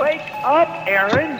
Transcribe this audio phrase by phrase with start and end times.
[0.00, 1.36] Wake up, Aaron.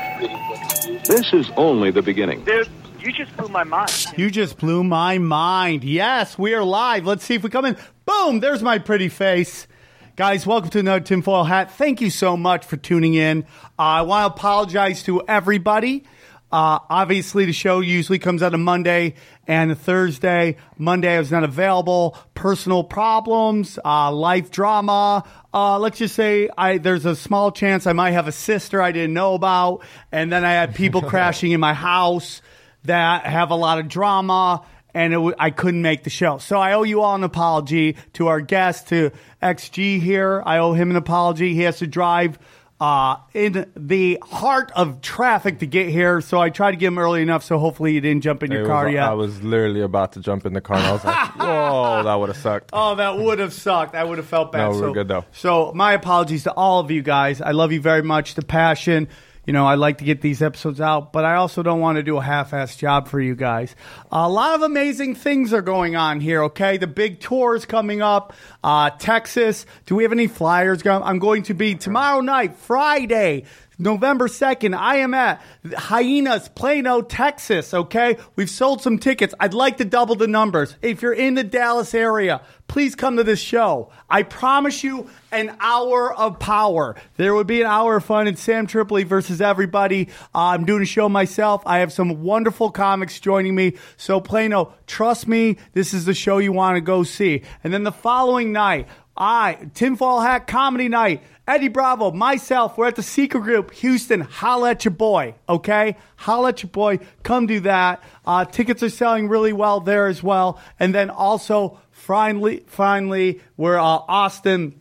[1.05, 2.45] This is only the beginning.
[2.45, 2.69] Dude,
[3.01, 3.91] you just blew my mind.
[4.17, 5.83] You just blew my mind.
[5.83, 7.07] Yes, we are live.
[7.07, 7.77] Let's see if we come in.
[8.05, 9.67] Boom, there's my pretty face.
[10.15, 11.73] Guys, welcome to another tinfoil hat.
[11.73, 13.43] Thank you so much for tuning in.
[13.77, 16.05] Uh, I want to apologize to everybody.
[16.51, 19.15] Uh, obviously, the show usually comes out on Monday
[19.49, 20.57] and a Thursday.
[20.79, 22.17] Monday, I was not available.
[22.35, 25.25] Personal problems, uh, life drama.
[25.53, 28.93] Uh, let's just say I there's a small chance I might have a sister I
[28.93, 32.43] didn't know about, and then I had people crashing in my house
[32.85, 34.65] that have a lot of drama
[34.97, 36.39] and it w- I couldn't make the show.
[36.39, 39.11] So I owe you all an apology to our guest, to
[39.43, 40.43] XG here.
[40.47, 41.53] I owe him an apology.
[41.53, 42.39] He has to drive
[42.81, 46.21] uh, in the heart of traffic to get here.
[46.21, 47.43] So I tried to get him early enough.
[47.43, 49.05] So hopefully you didn't jump in your It car was- yet.
[49.05, 52.15] I was literally about to jump in the car, and I was like, "Whoa, that
[52.15, 53.95] would have sucked." Oh, that would have sucked.
[53.95, 54.59] I would have felt bad.
[54.65, 55.25] No, we're so, good, though.
[55.33, 57.41] So my apologies to all of you guys.
[57.41, 58.35] I love you very much.
[58.35, 59.09] The passion.
[59.47, 62.03] You know, I like to get these episodes out, but I also don't want to
[62.03, 63.77] do a half-assed job for you guys.
[64.11, 66.43] A lot of amazing things are going on here.
[66.45, 68.33] Okay, the big tour is coming up.
[68.65, 69.65] Uh, Texas.
[69.87, 70.85] Do we have any flyers?
[70.85, 73.45] I'm going to be tomorrow night, Friday.
[73.79, 75.43] November 2nd, I am at
[75.77, 77.75] Hyenas, Plano, Texas.
[77.75, 78.17] Okay.
[78.35, 79.35] We've sold some tickets.
[79.39, 80.77] I'd like to double the numbers.
[80.81, 83.91] If you're in the Dallas area, please come to this show.
[84.09, 86.97] I promise you an hour of power.
[87.17, 90.09] There would be an hour of fun in Sam Tripoli versus everybody.
[90.35, 91.63] Uh, I'm doing a show myself.
[91.67, 93.75] I have some wonderful comics joining me.
[93.99, 97.43] So, Plano, trust me, this is the show you want to go see.
[97.63, 102.97] And then the following night, I, Tinfoil Hat Comedy Night, Eddie Bravo, myself, we're at
[102.97, 104.21] the Secret Group, Houston.
[104.21, 105.97] Holla at your boy, okay?
[106.17, 106.99] Holla at your boy.
[107.23, 108.03] Come do that.
[108.27, 110.61] Uh, tickets are selling really well there as well.
[110.81, 114.81] And then also, finally, finally, we're uh, Austin.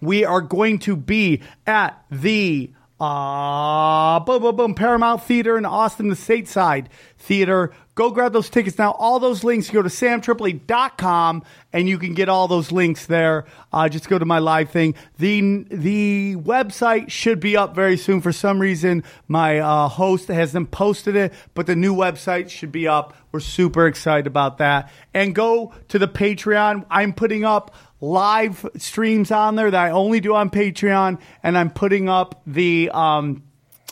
[0.00, 6.08] We are going to be at the uh, boom, boom, boom, Paramount Theater in Austin,
[6.08, 6.86] the Stateside
[7.18, 7.72] Theater.
[7.96, 8.92] Go grab those tickets now.
[8.92, 13.46] All those links, go to samtripoli.com and you can get all those links there.
[13.72, 14.94] Uh, just go to my live thing.
[15.18, 18.20] The, the website should be up very soon.
[18.20, 22.88] For some reason, my uh, host hasn't posted it, but the new website should be
[22.88, 23.14] up.
[23.30, 24.90] We're super excited about that.
[25.12, 26.86] And go to the Patreon.
[26.90, 27.74] I'm putting up
[28.04, 32.90] live streams on there that I only do on Patreon, and I'm putting up the
[32.92, 33.42] um,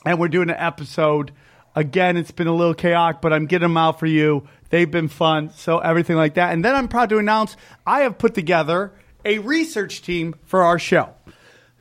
[0.04, 1.32] and we're doing an episode.
[1.74, 4.46] Again, it's been a little chaotic, but I'm getting them out for you.
[4.68, 6.52] They've been fun, so everything like that.
[6.52, 7.56] And then I'm proud to announce
[7.86, 8.92] I have put together
[9.24, 11.14] a research team for our show.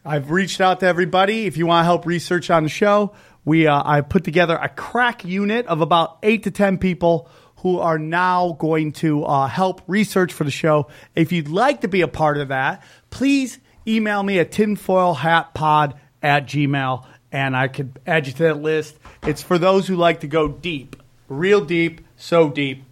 [0.06, 1.46] I've reached out to everybody.
[1.46, 3.14] If you want to help research on the show,
[3.44, 7.30] we uh, I put together a crack unit of about eight to ten people
[7.62, 10.88] who are now going to uh, help research for the show.
[11.16, 16.46] If you'd like to be a part of that, please email me at tinfoilhatpod at
[16.48, 18.96] gmail, and I could add you to that list.
[19.26, 20.96] It's for those who like to go deep,
[21.30, 22.84] real deep, so deep.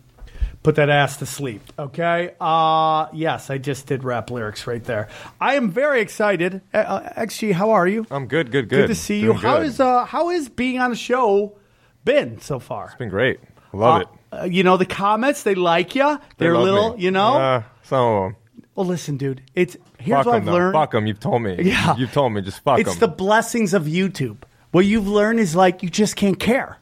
[0.61, 1.61] Put that ass to sleep.
[1.79, 2.33] Okay.
[2.39, 5.07] Uh, yes, I just did rap lyrics right there.
[5.39, 6.61] I am very excited.
[6.73, 8.05] Uh, Uh, XG, how are you?
[8.11, 8.81] I'm good, good, good.
[8.81, 9.27] Good to see you.
[9.27, 9.67] Doing How good.
[9.67, 11.55] is uh, how is being on the show
[12.03, 12.87] been so far?
[12.87, 13.39] It's been great.
[13.73, 14.07] I love it.
[14.31, 16.03] Uh, you know the comments, they like you.
[16.37, 17.03] They They're love little, me.
[17.03, 17.33] you know.
[17.37, 18.35] Uh, some of them.
[18.75, 19.41] well, listen, dude.
[19.55, 20.53] It's here's Fuck what I've though.
[20.53, 20.73] learned.
[20.73, 21.07] Fuck them.
[21.07, 21.55] You've told me.
[21.63, 21.95] Yeah.
[21.97, 22.41] You've told me.
[22.41, 22.99] Just fuck it's them.
[22.99, 24.37] the blessings of YouTube.
[24.71, 26.77] What you've learned is like you just can't care,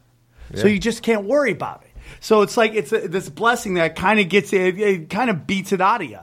[0.54, 1.92] so you just can't worry about it.
[2.20, 5.48] So it's like it's a, this blessing that kind of gets it, it kind of
[5.48, 6.20] beats it out of you.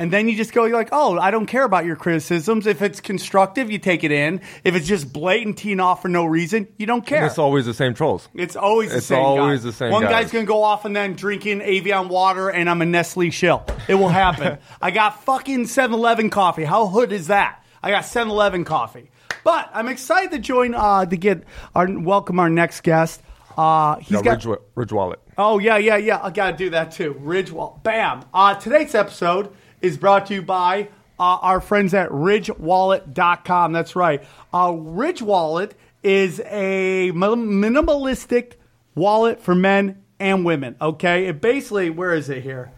[0.00, 2.66] And then you just go, you're like, oh, I don't care about your criticisms.
[2.66, 4.40] If it's constructive, you take it in.
[4.64, 7.18] If it's just blatant teeing off for no reason, you don't care.
[7.18, 8.26] And it's always the same trolls.
[8.32, 9.18] It's always the It's same.
[9.18, 9.66] It's always guy.
[9.66, 10.10] the same One guys.
[10.24, 13.62] guy's gonna go off and then drinking Evian water, and I'm a Nestle shill.
[13.88, 14.56] It will happen.
[14.80, 16.64] I got fucking 7-Eleven coffee.
[16.64, 17.62] How hood is that?
[17.82, 19.10] I got 7-Eleven coffee.
[19.44, 21.44] But I'm excited to join uh, to get
[21.74, 23.22] our welcome our next guest.
[23.54, 25.18] Uh, he's No, got Ridge, Ridge Wallet.
[25.36, 26.20] Oh yeah, yeah, yeah.
[26.22, 27.16] I gotta do that too.
[27.20, 27.80] Ridgewall.
[27.82, 28.22] Bam.
[28.32, 30.88] Uh, today's episode is brought to you by
[31.18, 33.72] uh, our friends at RidgeWallet.com.
[33.72, 34.24] That's right.
[34.52, 38.54] Uh, Ridge Wallet is a min- minimalistic
[38.94, 40.76] wallet for men and women.
[40.80, 41.26] Okay.
[41.26, 42.72] It basically, where is it here?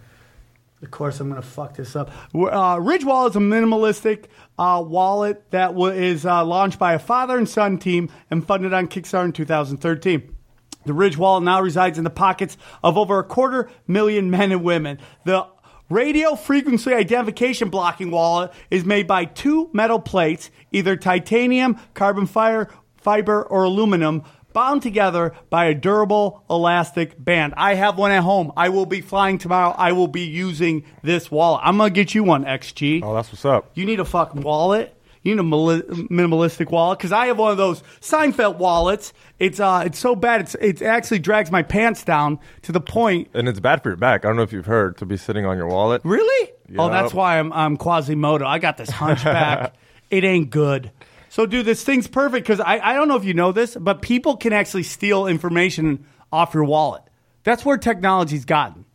[0.82, 2.10] Of course, I'm going to fuck this up.
[2.34, 4.24] Uh, Ridge Wallet is a minimalistic
[4.58, 8.72] uh, wallet that wa- is uh, launched by a father and son team and funded
[8.72, 10.36] on Kickstarter in 2013.
[10.84, 14.64] The Ridge Wallet now resides in the pockets of over a quarter million men and
[14.64, 14.98] women.
[15.24, 15.46] The
[15.92, 22.68] radio frequency identification blocking wallet is made by two metal plates, either titanium, carbon fire,
[22.96, 24.22] fiber, or aluminum,
[24.54, 27.54] bound together by a durable elastic band.
[27.56, 28.52] I have one at home.
[28.56, 29.74] I will be flying tomorrow.
[29.76, 31.60] I will be using this wallet.
[31.64, 33.02] I'm going to get you one, XG.
[33.02, 33.70] Oh, that's what's up.
[33.74, 34.96] You need a fucking wallet.
[35.22, 39.12] You need a mali- minimalistic wallet because I have one of those Seinfeld wallets.
[39.38, 40.40] It's uh, it's so bad.
[40.42, 43.28] It's it actually drags my pants down to the point.
[43.32, 44.24] And it's bad for your back.
[44.24, 46.02] I don't know if you've heard to be sitting on your wallet.
[46.04, 46.52] Really?
[46.76, 48.46] Oh, that's why I'm I'm Quasimodo.
[48.46, 49.74] I got this hunchback.
[50.10, 50.90] it ain't good.
[51.28, 54.02] So, dude, this thing's perfect because I I don't know if you know this, but
[54.02, 57.02] people can actually steal information off your wallet.
[57.44, 58.86] That's where technology's gotten.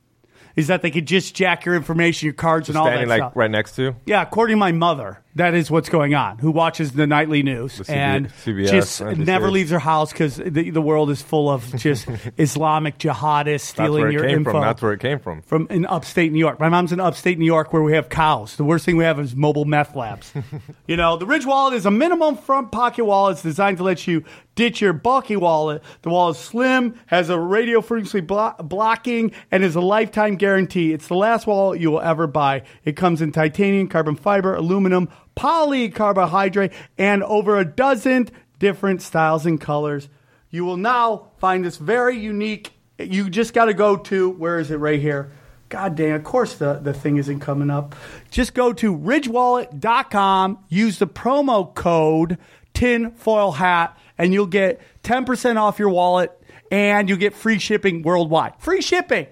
[0.56, 3.20] Is that they could just jack your information, your cards, and all that Standing like
[3.20, 3.34] stuff.
[3.36, 3.96] right next to.
[4.08, 6.38] Yeah, according to my mother, that is what's going on.
[6.40, 10.70] Who watches the nightly news CB and CBS, just never leaves her house because the,
[10.70, 12.08] the world is full of just
[12.38, 14.62] Islamic jihadists stealing your info from.
[14.62, 15.42] That's where it came from.
[15.44, 16.60] from in upstate New York.
[16.60, 18.56] My mom's in upstate New York where we have cows.
[18.56, 20.34] The worst thing we have is mobile meth labs.
[20.88, 23.34] you know, the Ridge Wallet is a minimum front pocket wallet.
[23.34, 24.24] It's designed to let you
[24.56, 25.82] ditch your bulky wallet.
[26.02, 30.92] The wallet is slim, has a radio frequency blo- blocking, and is a lifetime guarantee.
[30.92, 32.64] It's the last wallet you will ever buy.
[32.84, 38.30] It comes in titanium, carbon fiber, aluminum, polycarbohydrate, and over a dozen
[38.60, 40.10] different styles and colors.
[40.50, 42.72] You will now find this very unique.
[42.98, 45.32] You just got to go to where is it right here?
[45.70, 47.96] God damn, of course the, the thing isn't coming up.
[48.32, 52.38] Just go to ridgewallet.com, use the promo code
[52.74, 56.32] tinfoil hat, and you'll get 10% off your wallet
[56.72, 58.54] and you'll get free shipping worldwide.
[58.60, 59.28] Free shipping.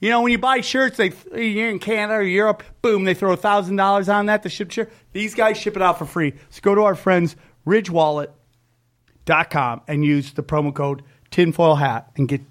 [0.00, 3.34] You know, when you buy shirts, they you're in Canada or Europe, boom, they throw
[3.36, 4.92] thousand dollars on that to ship shirt.
[5.12, 6.34] These guys ship it out for free.
[6.50, 12.42] So go to our friends ridgewallet.com and use the promo code tinfoil hat and get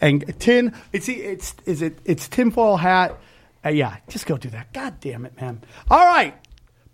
[0.00, 3.18] and tin it's it's is it it's tinfoil hat
[3.64, 4.72] uh, yeah just go do that.
[4.72, 5.62] God damn it man.
[5.90, 6.34] All right.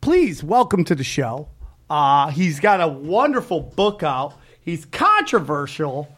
[0.01, 1.49] Please welcome to the show
[1.91, 4.35] uh, he's got a wonderful book out.
[4.61, 6.09] He's controversial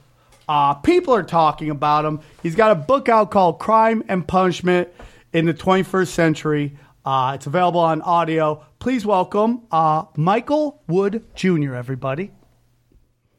[0.49, 4.89] uh, people are talking about him he's got a book out called crime and punishment
[5.33, 11.75] in the 21st century uh, it's available on audio please welcome uh, michael wood jr
[11.75, 12.31] everybody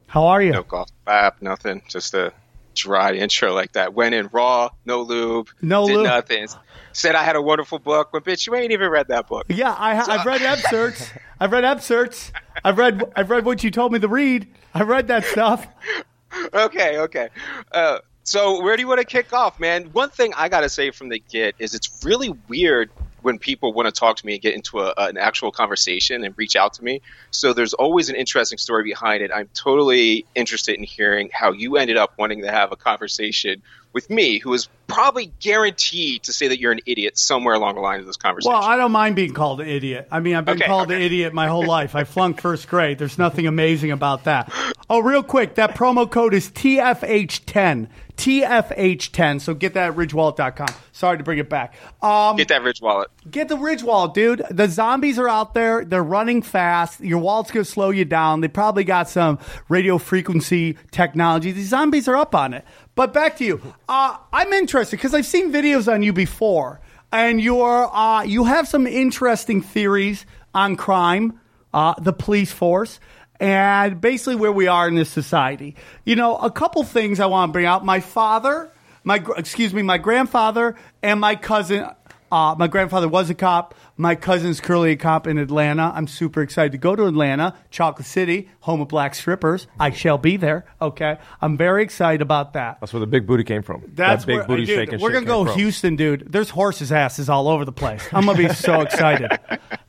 [0.07, 1.81] how are you No golf clap, nothing.
[1.87, 2.31] Just a
[2.75, 3.95] dry intro like that.
[3.95, 6.05] Went in raw, no lube, No did lube.
[6.05, 6.47] nothing.
[6.91, 9.45] Said I had a wonderful book, but bitch, you ain't even read that book.
[9.49, 11.09] Yeah, I, I've read excerpts.
[11.39, 12.31] I've read excerpts.
[12.63, 13.11] I've read.
[13.15, 14.47] I've read what you told me to read.
[14.75, 15.65] I've read that stuff.
[16.53, 17.29] Okay, okay.
[17.71, 19.85] Uh, so where do you want to kick off, man?
[19.85, 22.89] One thing I gotta say from the get is it's really weird
[23.21, 26.37] when people want to talk to me and get into a, an actual conversation and
[26.37, 27.01] reach out to me.
[27.31, 29.31] So there's always an interesting story behind it.
[29.33, 33.61] I'm totally interested in hearing how you ended up wanting to have a conversation
[33.93, 37.81] with me, who is probably guaranteed to say that you're an idiot somewhere along the
[37.81, 38.51] line of this conversation.
[38.53, 40.07] Well, I don't mind being called an idiot.
[40.11, 41.95] I mean, I've been Okay, called an idiot my whole life.
[41.95, 42.99] I flunked first grade.
[42.99, 44.51] There's nothing amazing about that.
[44.89, 47.87] Oh, real quick, that promo code is TFH10.
[48.17, 49.41] TFH10.
[49.41, 50.67] So get that at ridgewallet.com.
[50.91, 51.73] Sorry to bring it back.
[52.01, 53.09] Um, Get that rich wallet.
[53.29, 54.43] Get the Ridge Wallet, dude.
[54.51, 55.83] The zombies are out there.
[55.83, 56.99] They're running fast.
[56.99, 58.41] Your wallet's going to slow you down.
[58.41, 61.51] They probably got some radio frequency technology.
[61.51, 62.63] These zombies are up on it.
[62.95, 63.61] But back to you.
[63.89, 66.79] Uh, I'm interested because I've seen videos on you before,
[67.11, 71.39] and you're uh, you have some interesting theories on crime,
[71.73, 72.99] uh, the police force.
[73.39, 75.75] And basically, where we are in this society.
[76.05, 77.83] You know, a couple things I want to bring out.
[77.83, 78.71] My father,
[79.03, 81.89] my excuse me, my grandfather, and my cousin
[82.33, 83.75] uh, my grandfather was a cop.
[83.95, 85.91] My cousin's currently a cop in Atlanta.
[85.93, 89.67] I'm super excited to go to Atlanta, Chocolate City, home of black strippers.
[89.79, 90.65] I shall be there.
[90.81, 92.79] Okay, I'm very excited about that.
[92.79, 93.83] That's where the big booty came from.
[93.93, 94.99] That's that big where, booty dude, shaking.
[94.99, 95.53] We're gonna go from.
[95.53, 96.31] Houston, dude.
[96.31, 98.03] There's horses' asses all over the place.
[98.11, 99.29] I'm gonna be so excited.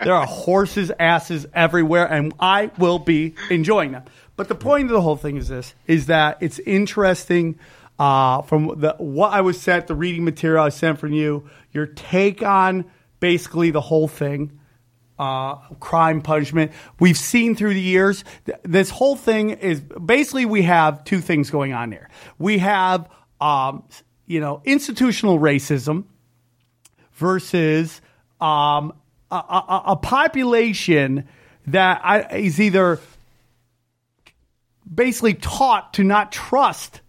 [0.02, 4.04] There are horses' asses everywhere, and I will be enjoying them.
[4.36, 7.58] But the point of the whole thing is this: is that it's interesting.
[7.98, 11.86] Uh, from the what I was sent, the reading material I sent from you, your
[11.86, 12.86] take on
[13.20, 14.58] basically the whole thing
[15.18, 16.72] uh, crime punishment.
[16.98, 21.50] We've seen through the years th- this whole thing is basically we have two things
[21.50, 22.08] going on here.
[22.38, 23.08] We have
[23.40, 23.84] um,
[24.26, 26.04] you know institutional racism
[27.12, 28.00] versus
[28.40, 28.92] um,
[29.30, 31.28] a, a, a population
[31.66, 33.00] that I, is either
[34.92, 37.00] basically taught to not trust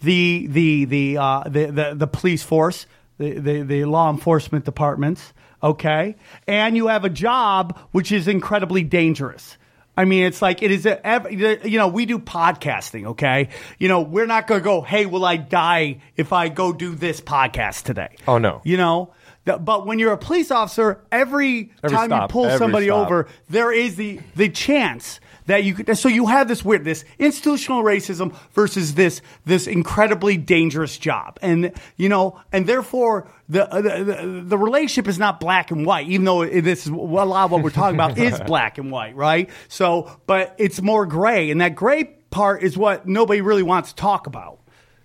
[0.00, 2.86] the the the uh, the, the the police force
[3.18, 6.16] the, the, the law enforcement departments, okay?
[6.46, 9.56] And you have a job which is incredibly dangerous.
[9.96, 10.86] I mean, it's like it is.
[10.86, 11.26] A,
[11.64, 13.06] you know, we do podcasting.
[13.06, 14.80] Okay, you know, we're not going to go.
[14.80, 18.14] Hey, will I die if I go do this podcast today?
[18.28, 18.60] Oh, no.
[18.62, 19.12] You know,
[19.44, 23.06] but when you're a police officer, every, Every time you pull somebody stop.
[23.06, 25.98] over, there is the the chance that you could.
[25.98, 31.72] So you have this weird, this institutional racism versus this this incredibly dangerous job, and
[31.96, 36.06] you know, and therefore the uh, the, the, the relationship is not black and white,
[36.08, 39.16] even though this is a lot of what we're talking about is black and white,
[39.16, 39.50] right?
[39.68, 43.96] So, but it's more gray, and that gray part is what nobody really wants to
[43.96, 44.60] talk about.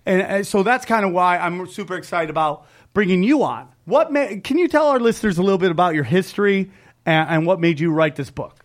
[0.06, 3.70] And, and so that's kind of why I'm super excited about bringing you on.
[3.86, 6.72] What ma- can you tell our listeners a little bit about your history
[7.06, 8.63] and, and what made you write this book?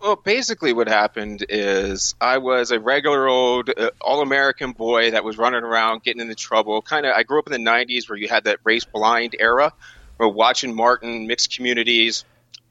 [0.00, 5.24] Well, basically, what happened is I was a regular old uh, all American boy that
[5.24, 6.80] was running around getting into trouble.
[6.80, 9.72] Kind of, I grew up in the 90s where you had that race blind era
[10.16, 12.24] where watching Martin, mixed communities,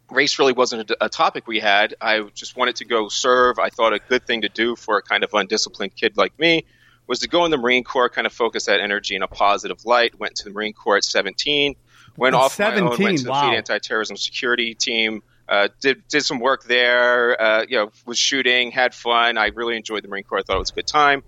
[0.09, 1.95] race really wasn't a, a topic we had.
[2.01, 3.59] I just wanted to go serve.
[3.59, 6.65] I thought a good thing to do for a kind of undisciplined kid like me
[7.05, 9.83] was to go in the Marine Corps, kind of focus that energy in a positive
[9.86, 10.19] light.
[10.19, 11.75] Went to the Marine Corps at 17.
[12.17, 13.41] Went At off my own, went to the wow.
[13.41, 15.24] Fleet Anti-Terrorism Security Team.
[15.50, 17.41] Uh, did did some work there.
[17.41, 19.38] Uh, you know, was shooting, had fun.
[19.38, 20.39] I really enjoyed the Marine Corps.
[20.39, 21.24] I thought it was a good time.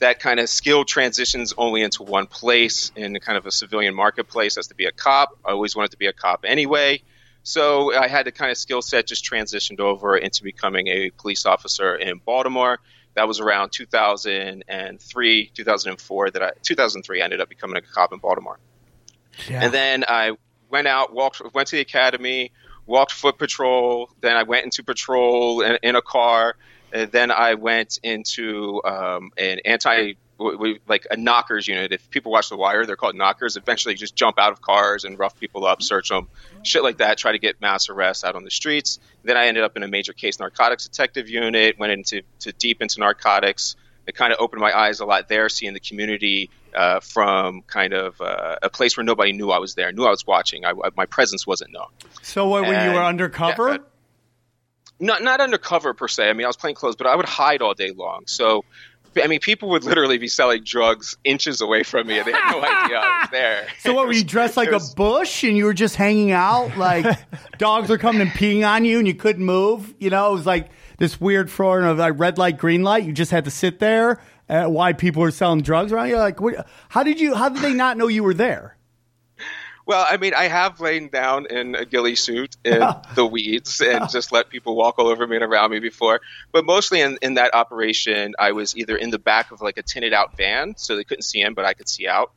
[0.00, 4.58] That kind of skill transitions only into one place in kind of a civilian marketplace.
[4.58, 5.38] As to be a cop.
[5.44, 7.00] I always wanted to be a cop anyway.
[7.42, 11.46] So I had the kind of skill set just transitioned over into becoming a police
[11.46, 12.80] officer in Baltimore.
[13.14, 18.18] That was around 2003, 2004 that I 2003 I ended up becoming a cop in
[18.18, 18.58] Baltimore.
[19.48, 20.32] And then I
[20.70, 22.50] went out, walked, went to the academy,
[22.86, 24.10] walked foot patrol.
[24.20, 26.56] Then I went into patrol in, in a car.
[26.92, 31.92] And then I went into um, an anti, like a knockers unit.
[31.92, 33.56] If people watch The Wire, they're called knockers.
[33.56, 36.28] Eventually, just jump out of cars and rough people up, search them,
[36.62, 37.18] shit like that.
[37.18, 39.00] Try to get mass arrests out on the streets.
[39.24, 41.78] Then I ended up in a major case narcotics detective unit.
[41.80, 43.74] Went into to deep into narcotics.
[44.06, 47.92] It kind of opened my eyes a lot there, seeing the community uh, from kind
[47.92, 50.64] of uh, a place where nobody knew I was there, knew I was watching.
[50.64, 51.86] I, I- my presence wasn't known.
[52.22, 53.70] So what, when you were undercover?
[53.70, 53.78] yeah,
[55.00, 56.28] Not not undercover per se.
[56.28, 58.22] I mean, I was playing clothes, but I would hide all day long.
[58.26, 58.64] So,
[59.22, 62.50] I mean, people would literally be selling drugs inches away from me, and they had
[62.52, 63.66] no idea I was there.
[63.80, 67.06] so what were you dressed like a bush and you were just hanging out like
[67.58, 69.94] dogs were coming and peeing on you and you couldn't move?
[69.98, 73.04] You know, it was like this weird front of like red light, green light.
[73.04, 74.20] You just had to sit there.
[74.48, 76.16] Uh, why people are selling drugs around you?
[76.16, 77.34] Like, what, how did you?
[77.34, 78.76] How did they not know you were there?
[79.86, 82.80] Well, I mean, I have lain down in a ghillie suit in
[83.14, 86.20] the weeds and just let people walk all over me and around me before.
[86.52, 89.82] But mostly in, in that operation, I was either in the back of like a
[89.82, 92.32] tinted out van, so they couldn't see in, but I could see out.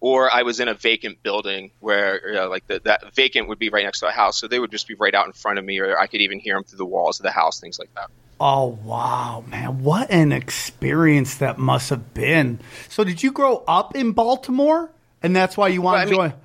[0.00, 3.58] Or I was in a vacant building where, you know, like the, that vacant would
[3.58, 5.58] be right next to a house, so they would just be right out in front
[5.58, 7.78] of me, or I could even hear them through the walls of the house, things
[7.78, 8.10] like that.
[8.38, 9.82] Oh wow, man!
[9.82, 12.60] What an experience that must have been.
[12.88, 14.90] So, did you grow up in Baltimore,
[15.22, 16.40] and that's why you wanted Well, to join?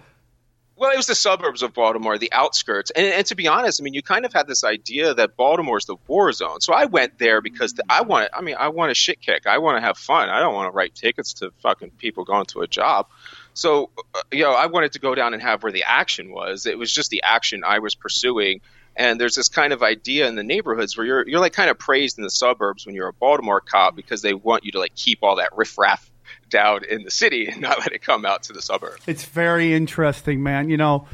[0.81, 2.89] Well, it was the suburbs of Baltimore, the outskirts.
[2.89, 5.77] And, and to be honest, I mean, you kind of had this idea that Baltimore
[5.77, 6.60] is the war zone.
[6.60, 9.45] So I went there because the, I want, I mean, I want a shit kick.
[9.45, 10.29] I want to have fun.
[10.29, 13.10] I don't want to write tickets to fucking people going to a job.
[13.53, 16.65] So, uh, you know, I wanted to go down and have where the action was.
[16.65, 18.62] It was just the action I was pursuing.
[18.95, 21.79] And there's this kind of idea in the neighborhoods where you're, you're like kind of
[21.79, 24.95] praised in the suburbs when you're a Baltimore cop because they want you to like
[24.95, 26.12] keep all that riffraff
[26.50, 29.01] down in the city and not let it come out to the suburbs.
[29.07, 30.69] It's very interesting, man.
[30.69, 31.07] You know,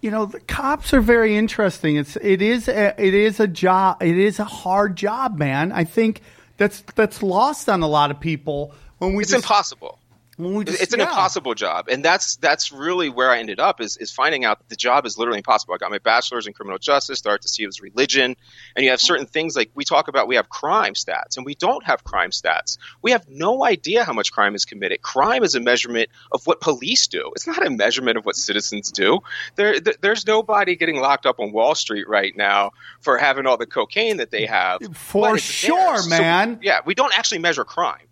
[0.00, 1.96] you know, the cops are very interesting.
[1.96, 4.02] It's it is a, it is a job.
[4.02, 5.72] It is a hard job, man.
[5.72, 6.20] I think
[6.56, 9.97] that's that's lost on a lot of people when we It's just, impossible.
[10.38, 11.08] Just- it's an yeah.
[11.08, 11.88] impossible job.
[11.88, 15.06] And that's that's really where i ended up is, is finding out that the job
[15.06, 15.74] is literally impossible.
[15.74, 18.36] I got my bachelor's in criminal justice started to see it was religion.
[18.76, 21.54] And you have certain things like we talk about we have crime stats and we
[21.54, 22.78] don't have crime stats.
[23.02, 25.02] We have no idea how much crime is committed.
[25.02, 27.32] Crime is a measurement of what police do.
[27.34, 29.20] It's not a measurement of what citizens do.
[29.56, 33.56] There, there there's nobody getting locked up on wall street right now for having all
[33.56, 34.80] the cocaine that they have.
[34.94, 35.98] For sure, there.
[35.98, 36.58] So, man.
[36.62, 38.07] yeah we don't actually measure crime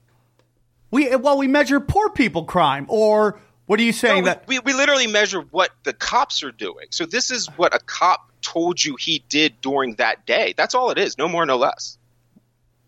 [0.90, 4.59] we well we measure poor people crime or what are you saying No, that we,
[4.61, 6.87] we, we literally measure what the cops are doing.
[6.90, 10.55] So this is what a cop told you he did during that day.
[10.57, 11.99] That's all it is, no more, no less.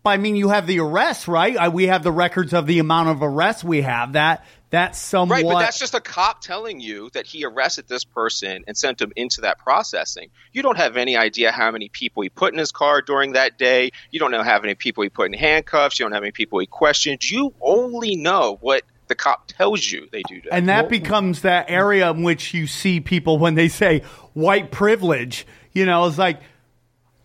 [0.05, 1.55] I mean you have the arrests, right?
[1.55, 4.13] I, we have the records of the amount of arrests we have.
[4.13, 8.03] That that's somewhat Right, but that's just a cop telling you that he arrested this
[8.03, 10.29] person and sent him into that processing.
[10.53, 13.57] You don't have any idea how many people he put in his car during that
[13.57, 13.91] day.
[14.11, 15.99] You don't know how many people he put in handcuffs.
[15.99, 17.23] You don't have any people he questioned.
[17.29, 20.53] You only know what the cop tells you they do that.
[20.53, 25.47] And that becomes that area in which you see people when they say white privilege.
[25.73, 26.41] You know, it's like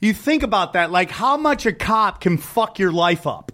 [0.01, 3.53] you think about that, like how much a cop can fuck your life up.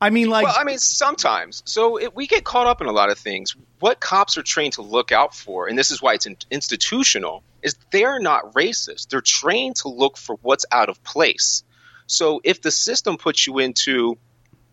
[0.00, 1.62] I mean, like, well, I mean, sometimes.
[1.64, 3.56] So it, we get caught up in a lot of things.
[3.80, 7.42] What cops are trained to look out for, and this is why it's in, institutional,
[7.62, 9.08] is they're not racist.
[9.08, 11.64] They're trained to look for what's out of place.
[12.06, 14.18] So if the system puts you into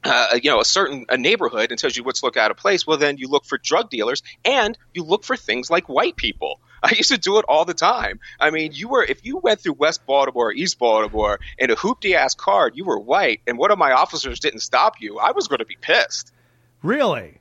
[0.03, 2.85] uh, you know a certain a neighborhood and tells you what's look out of place
[2.85, 6.59] well then you look for drug dealers and you look for things like white people.
[6.83, 8.19] I used to do it all the time.
[8.39, 11.75] I mean you were if you went through west baltimore or east baltimore in a
[11.75, 15.31] hoopty ass car you were white and one of my officers didn't stop you i
[15.31, 16.33] was going to be pissed.
[16.81, 17.39] Really?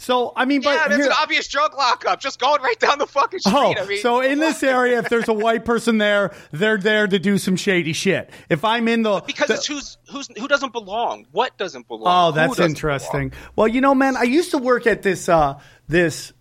[0.00, 2.98] So, I mean, yeah but that's here- an obvious drug lockup just going right down
[2.98, 5.98] the fucking street Oh, I mean, so in this area, if there's a white person
[5.98, 8.30] there, they're there to do some shady shit.
[8.48, 12.30] If I'm in the because the- it's who's who's who doesn't belong what doesn't belong
[12.30, 13.28] Oh, that's interesting.
[13.28, 13.44] belong?
[13.56, 16.32] Well, you know, man, I used to work at this uh this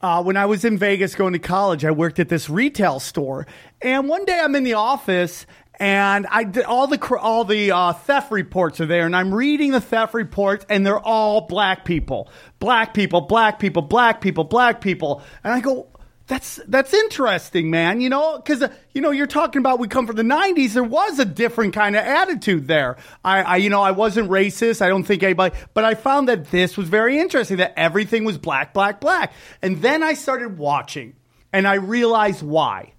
[0.00, 3.46] uh, when I was in Vegas going to college, I worked at this retail store,
[3.80, 5.46] and one day I'm in the office,
[5.80, 9.72] and I did all the all the uh, theft reports are there, and I'm reading
[9.72, 14.80] the theft reports, and they're all black people, black people, black people, black people, black
[14.80, 15.88] people, and I go.
[16.28, 18.00] That's that's interesting, man.
[18.00, 20.72] You know, because uh, you know you're talking about we come from the '90s.
[20.72, 22.96] There was a different kind of attitude there.
[23.24, 24.80] I, I, you know, I wasn't racist.
[24.80, 27.56] I don't think anybody, but I found that this was very interesting.
[27.56, 29.32] That everything was black, black, black.
[29.62, 31.16] And then I started watching,
[31.52, 32.92] and I realized why.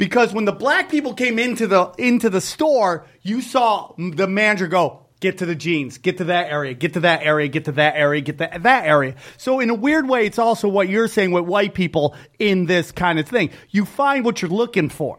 [0.00, 4.66] Because when the black people came into the into the store, you saw the manager
[4.66, 7.72] go, get to the jeans, get to that area, get to that area, get to
[7.72, 9.14] that area, get to that area.
[9.36, 12.92] So in a weird way, it's also what you're saying with white people in this
[12.92, 13.50] kind of thing.
[13.68, 15.18] You find what you're looking for.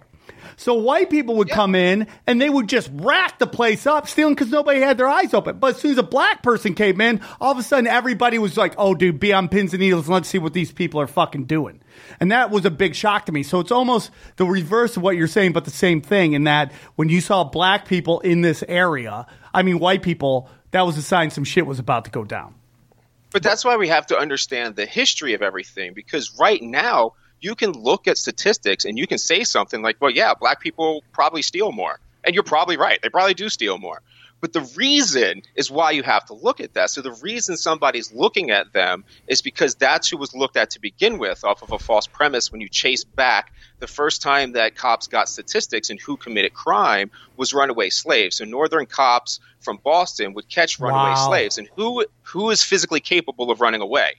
[0.58, 4.36] So white people would come in and they would just rack the place up, stealing
[4.36, 5.60] because nobody had their eyes open.
[5.60, 8.58] But as soon as a black person came in, all of a sudden everybody was
[8.58, 10.08] like, "Oh, dude, be on pins and needles.
[10.08, 11.82] and Let's see what these people are fucking doing."
[12.20, 13.44] And that was a big shock to me.
[13.44, 16.34] So it's almost the reverse of what you're saying, but the same thing.
[16.34, 20.86] In that when you saw black people in this area, I mean white people, that
[20.86, 22.56] was a sign some shit was about to go down.
[23.32, 27.56] But that's why we have to understand the history of everything because right now you
[27.56, 31.42] can look at statistics and you can say something like, well, yeah, black people probably
[31.42, 32.00] steal more.
[32.24, 33.00] And you're probably right.
[33.02, 34.02] They probably do steal more.
[34.42, 36.90] But the reason is why you have to look at that.
[36.90, 40.80] So the reason somebody's looking at them is because that's who was looked at to
[40.80, 44.76] begin with off of a false premise when you chase back the first time that
[44.76, 48.38] cops got statistics and who committed crime was runaway slaves.
[48.38, 51.16] So northern cops from Boston would catch runaway Wow.
[51.16, 51.58] slaves.
[51.60, 54.16] And who who is physically capable of running away?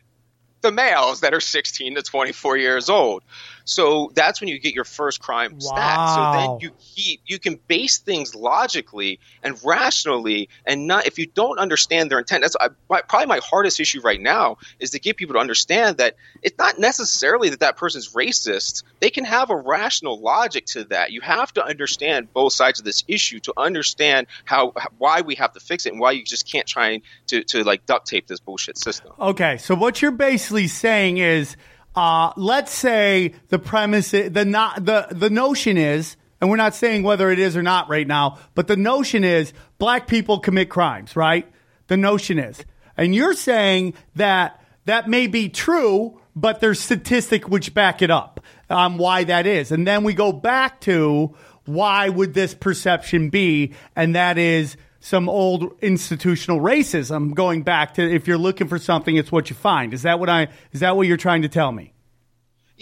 [0.62, 3.22] The males that are 16 to 24 years old.
[3.64, 6.08] So that's when you get your first crime stat.
[6.14, 11.26] So then you keep you can base things logically and rationally and not if you
[11.26, 12.42] don't understand their intent.
[12.42, 15.98] That's I, my, probably my hardest issue right now is to get people to understand
[15.98, 18.82] that it's not necessarily that that person's racist.
[19.00, 21.12] They can have a rational logic to that.
[21.12, 25.52] You have to understand both sides of this issue to understand how why we have
[25.52, 28.40] to fix it and why you just can't try to to like duct tape this
[28.40, 29.12] bullshit system.
[29.18, 31.56] Okay, so what you're basically saying is,
[31.94, 37.02] uh, let's say the premise, the not the the notion is, and we're not saying
[37.02, 41.16] whether it is or not right now, but the notion is black people commit crimes,
[41.16, 41.50] right?
[41.88, 42.64] The notion is,
[42.96, 48.40] and you're saying that that may be true, but there's statistic which back it up
[48.70, 53.74] on why that is, and then we go back to why would this perception be,
[53.94, 59.16] and that is some old institutional racism going back to if you're looking for something
[59.16, 61.72] it's what you find is that what i is that what you're trying to tell
[61.72, 61.92] me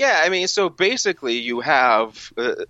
[0.00, 2.64] Yeah, I mean, so basically, you have uh,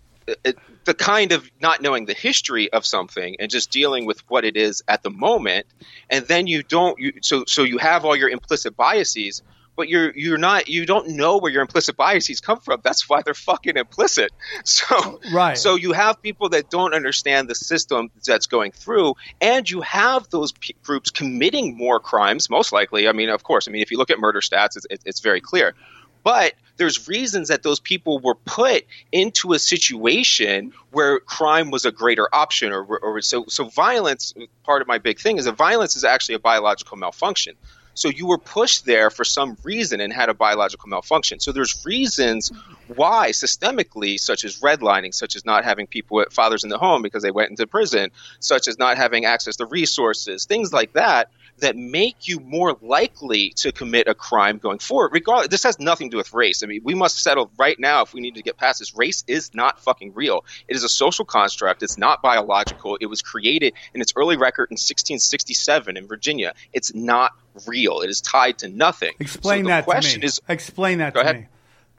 [0.45, 4.45] it, the kind of not knowing the history of something and just dealing with what
[4.45, 5.67] it is at the moment,
[6.09, 6.99] and then you don't.
[6.99, 9.43] You, so, so you have all your implicit biases,
[9.81, 10.69] but you're you're not.
[10.69, 12.83] You don't know where your implicit biases come from.
[12.85, 14.31] That's why they're fucking implicit.
[14.65, 15.57] So, Right.
[15.57, 20.29] So you have people that don't understand the system that's going through, and you have
[20.29, 22.51] those p- groups committing more crimes.
[22.51, 24.87] Most likely, I mean, of course, I mean, if you look at murder stats, it's,
[24.91, 25.75] it's, it's very clear
[26.23, 31.93] but there's reasons that those people were put into a situation where crime was a
[31.93, 35.97] greater option or, or so so violence part of my big thing is that violence
[35.97, 37.57] is actually a biological malfunction
[38.01, 41.39] so you were pushed there for some reason and had a biological malfunction.
[41.39, 42.51] So there's reasons
[42.87, 47.03] why systemically such as redlining such as not having people with fathers in the home
[47.03, 48.11] because they went into prison
[48.41, 53.51] such as not having access to resources things like that that make you more likely
[53.57, 55.11] to commit a crime going forward.
[55.13, 56.63] Regardless, this has nothing to do with race.
[56.63, 58.97] I mean, we must settle right now if we need to get past this.
[58.97, 60.45] Race is not fucking real.
[60.69, 61.83] It is a social construct.
[61.83, 62.97] It's not biological.
[63.01, 66.55] It was created in its early record in 1667 in Virginia.
[66.73, 67.33] It's not
[67.67, 68.01] real.
[68.01, 69.13] It is tied to nothing.
[69.19, 70.27] Explain so that question to me.
[70.27, 71.41] Is, Explain that Go to ahead.
[71.43, 71.47] me.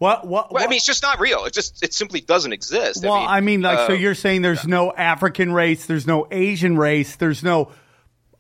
[0.02, 0.26] What?
[0.26, 0.52] What?
[0.52, 1.46] well, I mean, it's just not real.
[1.46, 3.04] It just it simply doesn't exist.
[3.04, 6.76] well, I mean, like, so uh, you're saying there's no African race, there's no Asian
[6.76, 7.72] race, there's no.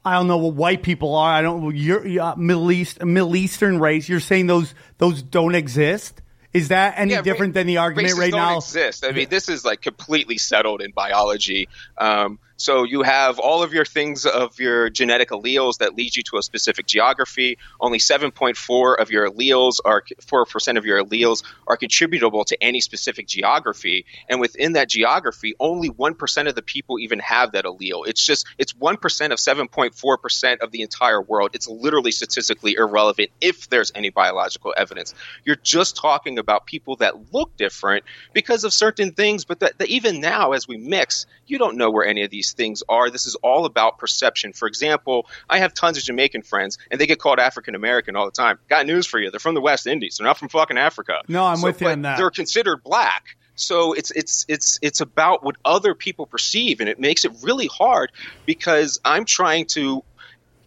[0.03, 1.31] I don't know what white people are.
[1.31, 1.75] I don't.
[1.75, 4.09] You're uh, Middle East, Middle Eastern race.
[4.09, 6.21] You're saying those those don't exist.
[6.53, 8.57] Is that any Yeah, different than the argument races right don't now?
[8.57, 9.05] Exist.
[9.05, 11.69] I mean, this is like completely settled in biology.
[11.97, 16.21] Um, so you have all of your things of your genetic alleles that lead you
[16.21, 17.57] to a specific geography.
[17.79, 23.25] Only 7.4 of your alleles are 4% of your alleles are contributable to any specific
[23.25, 28.07] geography, and within that geography, only 1% of the people even have that allele.
[28.07, 28.93] It's just it's 1%
[29.31, 31.51] of 7.4% of the entire world.
[31.53, 35.15] It's literally statistically irrelevant if there's any biological evidence.
[35.45, 39.87] You're just talking about people that look different because of certain things, but that, that
[39.87, 43.09] even now, as we mix, you don't know where any of these things are.
[43.09, 44.53] This is all about perception.
[44.53, 48.25] For example, I have tons of Jamaican friends, and they get called African American all
[48.25, 48.59] the time.
[48.69, 50.17] Got news for you: they're from the West Indies.
[50.17, 51.21] They're not from fucking Africa.
[51.27, 52.17] No, I'm So- with you on that.
[52.17, 53.35] They're considered black.
[53.55, 57.67] So it's it's it's it's about what other people perceive, and it makes it really
[57.67, 58.11] hard
[58.45, 60.03] because I'm trying to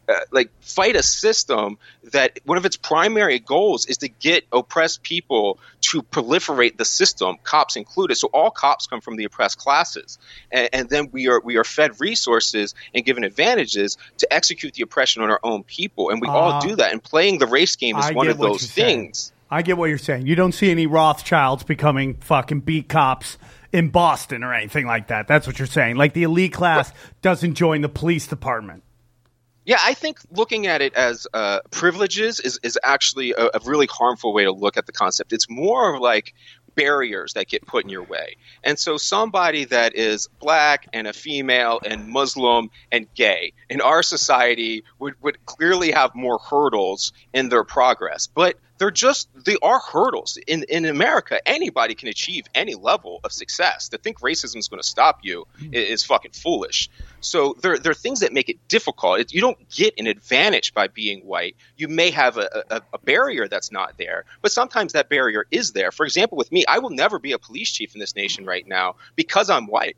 [0.09, 1.79] uh, like fight a system
[2.13, 7.37] that one of its primary goals is to get oppressed people to proliferate the system,
[7.43, 8.17] cops included.
[8.17, 10.19] So all cops come from the oppressed classes,
[10.53, 14.83] and, and then we are we are fed resources and given advantages to execute the
[14.83, 16.93] oppression on our own people, and we Uh, all do that.
[16.93, 18.99] And playing the race game is I one of those you're saying.
[19.07, 19.33] things.
[19.51, 20.27] I get what you're saying.
[20.27, 23.37] You don't see any Rothschilds becoming fucking beat cops
[23.73, 25.27] in Boston or anything like that.
[25.27, 25.97] That's what you're saying.
[25.97, 28.84] Like the elite class doesn't join the police department.
[29.65, 33.87] Yeah, I think looking at it as uh, privileges is, is actually a, a really
[33.91, 35.33] harmful way to look at the concept.
[35.33, 36.35] It's more of like
[36.75, 38.37] barriers that get put in your way.
[38.63, 44.03] And so somebody that is black and a female and Muslim and gay in our
[44.03, 48.27] society would, would clearly have more hurdles in their progress.
[48.27, 51.39] But they're just they are hurdles in in America.
[51.47, 53.89] Anybody can achieve any level of success.
[53.91, 56.91] To think racism is going to stop you i- is, fucking foolish.
[57.25, 59.21] So there there are things that make it difficult.
[59.21, 61.57] It, you don't get an advantage by being white.
[61.77, 65.73] You may have a, a, a barrier that's not there, but sometimes that barrier is
[65.73, 65.91] there.
[65.91, 68.67] For example, with me, I will never be a police chief in this nation right
[68.67, 69.97] now because I'm white.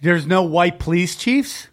[0.00, 1.68] There's no white police chiefs?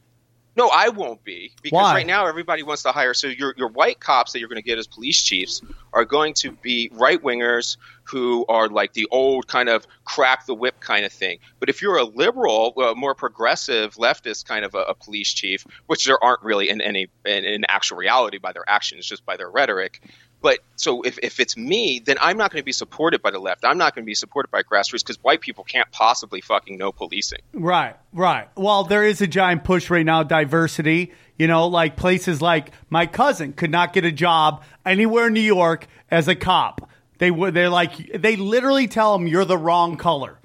[0.55, 1.93] No, I won't be because Why?
[1.93, 3.13] right now everybody wants to hire.
[3.13, 5.61] So your your white cops that you're going to get as police chiefs
[5.93, 10.53] are going to be right wingers who are like the old kind of crack the
[10.53, 11.39] whip kind of thing.
[11.59, 15.65] But if you're a liberal, uh, more progressive leftist kind of a, a police chief,
[15.87, 19.37] which there aren't really in any in, in actual reality by their actions, just by
[19.37, 20.01] their rhetoric.
[20.43, 23.39] But so if, if it's me, then I'm not going to be supported by the
[23.39, 23.63] left.
[23.63, 26.91] I'm not going to be supported by grassroots because white people can't possibly fucking know
[26.91, 27.39] policing.
[27.53, 28.49] Right, right.
[28.57, 31.13] Well, there is a giant push right now, diversity.
[31.37, 35.39] You know, like places like my cousin could not get a job anywhere in New
[35.39, 36.89] York as a cop.
[37.19, 37.53] They would.
[37.53, 40.37] They're like they literally tell him you're the wrong color.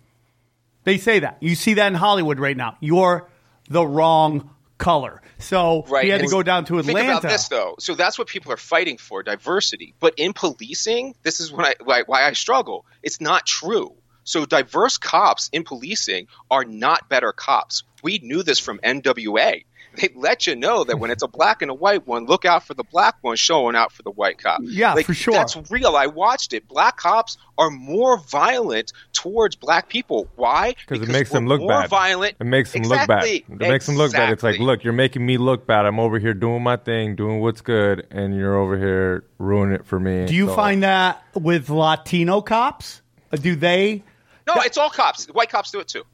[0.85, 1.39] They say that.
[1.41, 2.77] You see that in Hollywood right now.
[2.81, 3.29] You're
[3.69, 5.21] the wrong color.
[5.39, 6.05] So Right.
[6.05, 6.99] he had to go down to Atlanta.
[6.99, 7.75] Think about this though.
[7.79, 9.95] So that's what people are fighting for, diversity.
[10.01, 12.87] But in policing, this is I, why, why I struggle.
[13.03, 13.95] It's not true.
[14.25, 17.83] So diverse cops in policing are not better cops.
[18.03, 19.65] We knew this from NWA.
[20.01, 22.65] They let you know that when it's a black and a white one, look out
[22.65, 24.61] for the black one showing out for the white cop.
[24.63, 25.35] Yeah, Like, for sure.
[25.35, 25.97] That's real.
[25.97, 26.69] I watched it.
[26.69, 30.29] Black cops are more violent towards black people.
[30.37, 30.75] Why?
[30.87, 31.91] Because it makes them we're look more bad.
[31.91, 32.37] Violent.
[32.39, 33.25] It makes them look bad.
[33.25, 34.33] It makes them look bad.
[34.33, 35.85] It's like, look, you're making me look bad.
[35.87, 39.87] I'm over here doing my thing, doing what's good, and you're over here ruining it
[39.87, 40.27] for me.
[40.27, 43.03] Do you So- find that with Latino cops?
[43.33, 44.05] Uh, Do they?
[44.47, 45.27] No, it's all cops.
[45.27, 46.05] White cops do it too.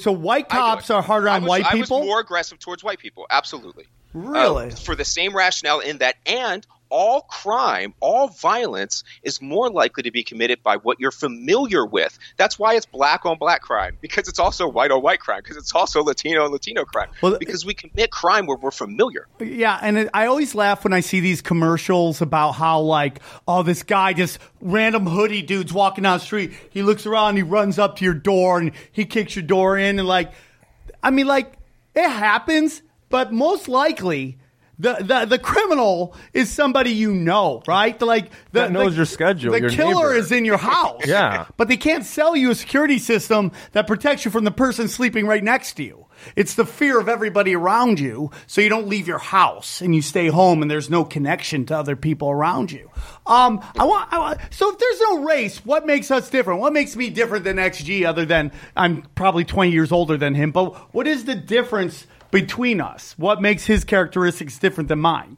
[0.00, 2.00] So white cops are harder on was- white I people.
[2.00, 3.26] was more aggressive towards white people.
[3.30, 3.86] Absolutely.
[4.12, 4.68] Really?
[4.70, 10.04] Uh, for the same rationale in that, and all crime, all violence is more likely
[10.04, 12.16] to be committed by what you're familiar with.
[12.36, 15.56] That's why it's black on black crime, because it's also white on white crime, because
[15.56, 17.08] it's also Latino on Latino crime.
[17.20, 19.26] Well, because we commit crime where we're familiar.
[19.40, 23.64] Yeah, and it, I always laugh when I see these commercials about how like, oh,
[23.64, 26.52] this guy just random hoodie dude's walking down the street.
[26.70, 29.98] He looks around, he runs up to your door, and he kicks your door in,
[29.98, 30.32] and like,
[31.02, 31.54] I mean, like,
[31.96, 34.38] it happens, but most likely
[34.78, 37.96] The, the the criminal is somebody you know, right?
[37.98, 40.14] The, like the, That knows the- your schedule, The your killer neighbor.
[40.14, 41.02] is in your house.
[41.06, 41.46] Yeah.
[41.56, 45.26] but they can't sell you a security system that protects you from the person sleeping
[45.26, 46.06] right next to you.
[46.36, 50.00] It's the fear of everybody around you, so you don't leave your house and you
[50.00, 52.88] stay home, and there's no connection to other people around you.
[53.26, 54.38] Um, I want, I want.
[54.50, 56.60] So if there's no race, what makes us different?
[56.60, 58.06] What makes me different than XG?
[58.06, 62.80] Other than I'm probably 20 years older than him, but what is the difference between
[62.80, 63.14] us?
[63.16, 65.36] What makes his characteristics different than mine?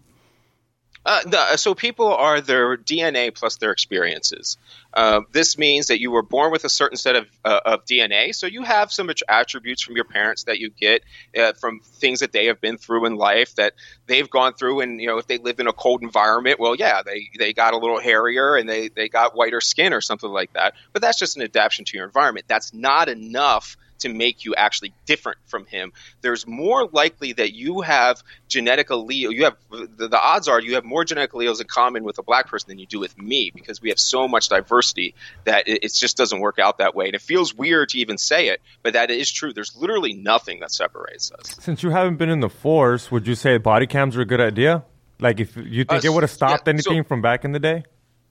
[1.05, 4.57] Uh, the, so people are their DNA plus their experiences.
[4.93, 8.35] Uh, this means that you were born with a certain set of, uh, of DNA,
[8.35, 11.05] so you have some att- attributes from your parents that you get
[11.39, 13.75] uh, from things that they have been through in life that
[14.07, 14.81] they've gone through.
[14.81, 17.73] And you know, if they lived in a cold environment, well, yeah, they they got
[17.73, 20.75] a little hairier and they they got whiter skin or something like that.
[20.93, 22.47] But that's just an adaptation to your environment.
[22.49, 25.93] That's not enough to make you actually different from him.
[26.21, 29.33] There's more likely that you have genetic allele.
[29.33, 32.23] You have the, the odds are you have more genetic alleles in common with a
[32.23, 35.85] black person than you do with me because we have so much diversity that it,
[35.85, 37.07] it just doesn't work out that way.
[37.07, 39.53] And it feels weird to even say it, but that is true.
[39.53, 41.57] There's literally nothing that separates us.
[41.61, 44.41] Since you haven't been in the force, would you say body cams are a good
[44.41, 44.85] idea?
[45.19, 47.53] Like, if you think Uh, it would have stopped yeah, anything so- from back in
[47.53, 47.85] the day?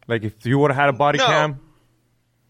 [0.08, 1.26] Like, if you would have had a body No.
[1.26, 1.60] cam?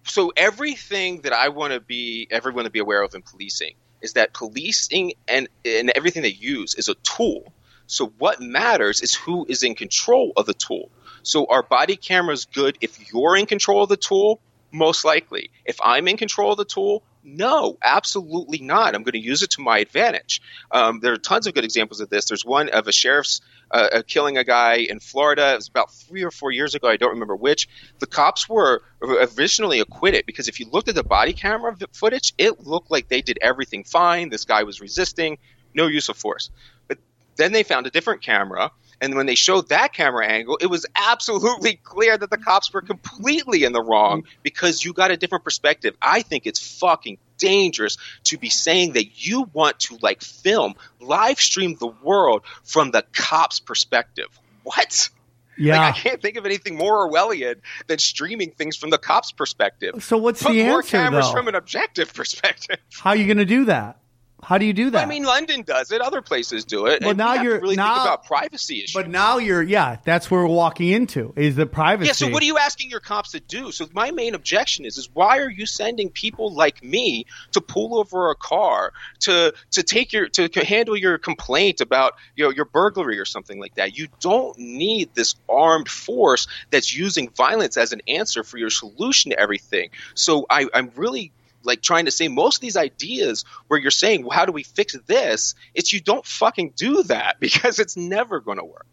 [0.06, 4.14] So everything that I want to be everyone to be aware of in policing is
[4.14, 7.52] that policing and and everything they use is a tool.
[7.88, 10.90] So what matters is who is in control of the tool.
[11.24, 14.40] So are body cameras good if you're in control of the tool?
[14.72, 15.52] Most likely.
[15.66, 18.94] If I'm in control of the tool, no, absolutely not.
[18.94, 20.42] I'm going to use it to my advantage.
[20.72, 22.26] Um, there are tons of good examples of this.
[22.26, 23.42] There's one of a sheriff's
[23.76, 25.54] uh, killing a guy in Florida.
[25.54, 26.88] It was about three or four years ago.
[26.88, 27.68] I don't remember which.
[28.00, 32.66] The cops were originally acquitted because if you looked at the body camera footage, it
[32.66, 34.30] looked like they did everything fine.
[34.30, 35.38] This guy was resisting,
[35.74, 36.50] no use of force.
[36.88, 37.00] But
[37.36, 38.72] then they found a different camera.
[39.02, 42.82] And when they showed that camera angle, it was absolutely clear that the cops were
[42.82, 45.98] completely in the wrong because you got a different perspective.
[46.02, 51.40] I think it's fucking dangerous to be saying that you want to like film, live
[51.40, 54.28] stream the world from the cops' perspective.
[54.64, 55.10] What?
[55.58, 55.80] Yeah.
[55.80, 57.56] Like, I can't think of anything more Orwellian
[57.88, 60.04] than streaming things from the cops' perspective.
[60.04, 61.32] So what's Put the more answer, cameras though?
[61.32, 62.78] from an objective perspective.
[62.94, 64.00] How are you going to do that?
[64.46, 65.04] How do you do that?
[65.04, 66.02] I mean, London does it.
[66.02, 67.02] Other places do it.
[67.02, 68.94] Well, and now we you're- really now- about privacy issues.
[68.94, 72.08] but now you're, yeah, that's where we're walking into is the privacy.
[72.08, 73.72] Yeah, so what are you asking your cops to do?
[73.72, 77.98] So my main objection is is why are you sending people like me to pull
[77.98, 82.66] over a car to to take your to handle your complaint about you know your
[82.66, 83.98] burglary or something like that?
[83.98, 89.32] You don't need this armed force that's using violence as an answer for your solution
[89.32, 89.90] to everything.
[90.14, 91.32] So I, I'm really
[91.66, 94.64] like trying to say most of these ideas where you're saying, well, how do we
[94.64, 95.56] fix this?
[95.74, 98.88] It's you don't fucking do that because it's never going to work.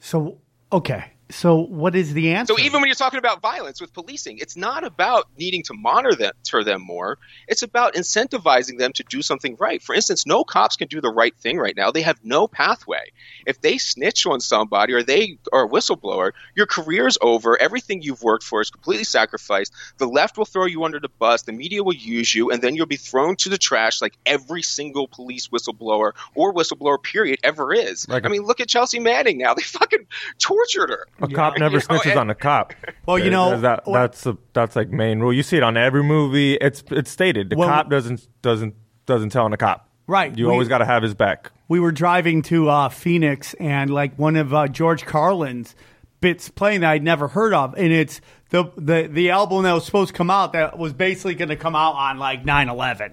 [0.00, 0.38] So,
[0.72, 1.12] okay.
[1.30, 2.54] So what is the answer?
[2.54, 6.14] So even when you're talking about violence with policing, it's not about needing to monitor
[6.14, 7.18] them, monitor them more.
[7.46, 9.82] It's about incentivizing them to do something right.
[9.82, 11.90] For instance, no cops can do the right thing right now.
[11.90, 13.12] They have no pathway.
[13.46, 17.60] If they snitch on somebody or they are a whistleblower, your career's over.
[17.60, 19.72] Everything you've worked for is completely sacrificed.
[19.98, 21.42] The left will throw you under the bus.
[21.42, 24.62] The media will use you, and then you'll be thrown to the trash like every
[24.62, 28.08] single police whistleblower or whistleblower period ever is.
[28.08, 29.54] Like I a- mean, look at Chelsea Manning now.
[29.58, 30.06] They fucking
[30.38, 31.08] tortured her.
[31.20, 32.74] A cop never You know, snitches and- on a cop.
[33.06, 35.32] Well, you know, that, what- that's a, that's like main rule.
[35.32, 36.54] You see it on every movie.
[36.54, 38.74] It's it's stated the Well- cop doesn't doesn't
[39.06, 39.88] doesn't tell on a cop.
[40.06, 40.36] Right.
[40.36, 41.50] You We- always got to have his back.
[41.68, 45.74] we were driving to uh, Phoenix, and like one of uh, George Carlin's
[46.20, 49.84] bits playing that I'd never heard of, and it's the the the album that was
[49.84, 53.12] supposed to come out that was basically going to come out on like 9-11.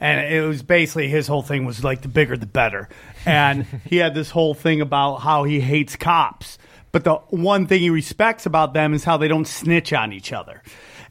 [0.00, 2.88] and it was basically his whole thing was like the bigger the better,
[3.26, 6.56] and he had this whole thing about how he hates cops,
[6.92, 10.32] but the one thing he respects about them is how they don't snitch on each
[10.32, 10.62] other.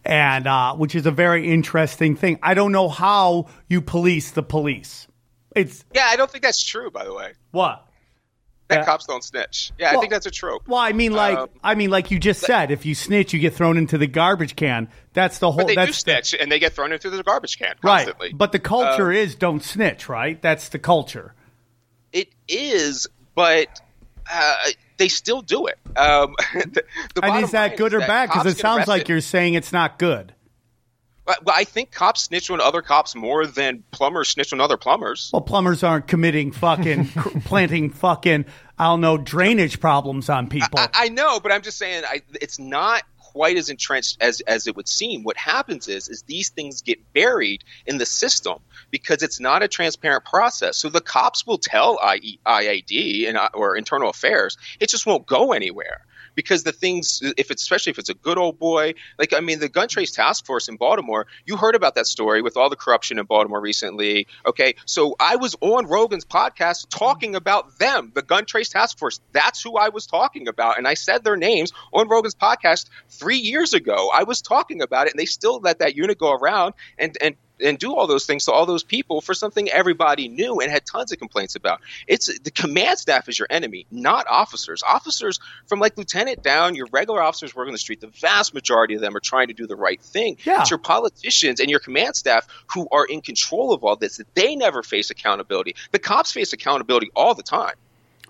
[0.05, 2.39] And uh, which is a very interesting thing.
[2.41, 5.07] I don't know how you police the police.
[5.55, 7.33] It's Yeah, I don't think that's true, by the way.
[7.51, 7.85] what?
[8.69, 8.85] That Yeah.
[8.85, 9.71] cops don't snitch.
[9.79, 10.67] Yeah, I think that's a trope.
[10.67, 13.39] Well, I mean, like, Um, I mean, like you just said, if you snitch, you
[13.39, 14.89] get thrown into the garbage can.
[15.13, 15.57] That's the whole.
[15.57, 18.07] but they do that's the- snitch, and they get thrown into the garbage can right.
[18.33, 20.39] But the culture Uh, is don't snitch, right?
[20.41, 21.33] That's the culture.
[22.13, 23.67] it is, but
[24.31, 24.55] uh,
[24.99, 25.79] they still do it.
[25.97, 26.83] Um, the,
[27.15, 28.29] the And is that good or bad?
[28.29, 30.35] Because it sounds like you're saying it's not good.
[31.25, 35.29] Well, I think cops snitch on other cops more than plumbers snitch on other plumbers.
[35.31, 38.45] Well, plumbers aren't committing fucking cr- planting fucking
[38.79, 40.79] I don't know drainage problems on people.
[40.79, 44.67] I, I know, but I'm just saying I, it's not quite as entrenched as as
[44.67, 45.23] it would seem.
[45.23, 49.67] What happens is is these things get buried in the system because it's not a
[49.67, 50.77] transparent process.
[50.77, 55.27] So the cops will tell IE, IAD and uh, or internal affairs, it just won't
[55.27, 56.01] go anywhere
[56.39, 59.59] because the things if it's especially if it's a good old boy like i mean
[59.59, 62.77] the gun trace task force in baltimore you heard about that story with all the
[62.77, 64.75] corruption in baltimore recently okay?
[64.85, 69.19] So i was on rogan's podcast talking about them the gun trace task force.
[69.33, 73.39] That's who i was talking about and i said their names on rogan's podcast three
[73.39, 74.09] years ago.
[74.13, 77.35] I was talking about it and they still let that unit go around and and
[77.63, 80.85] and do all those things to all those people for something everybody knew and had
[80.85, 81.81] tons of complaints about.
[82.07, 84.83] It's the command staff is your enemy, not officers.
[84.83, 89.01] Officers from like lieutenant down, your regular officers working the street, the vast majority of
[89.01, 90.37] them are trying to do the right thing.
[90.43, 90.61] Yeah.
[90.61, 94.21] It's your politicians and your command staff who are in control of all this.
[94.33, 95.75] They never face accountability.
[95.91, 97.75] The cops face accountability all the time.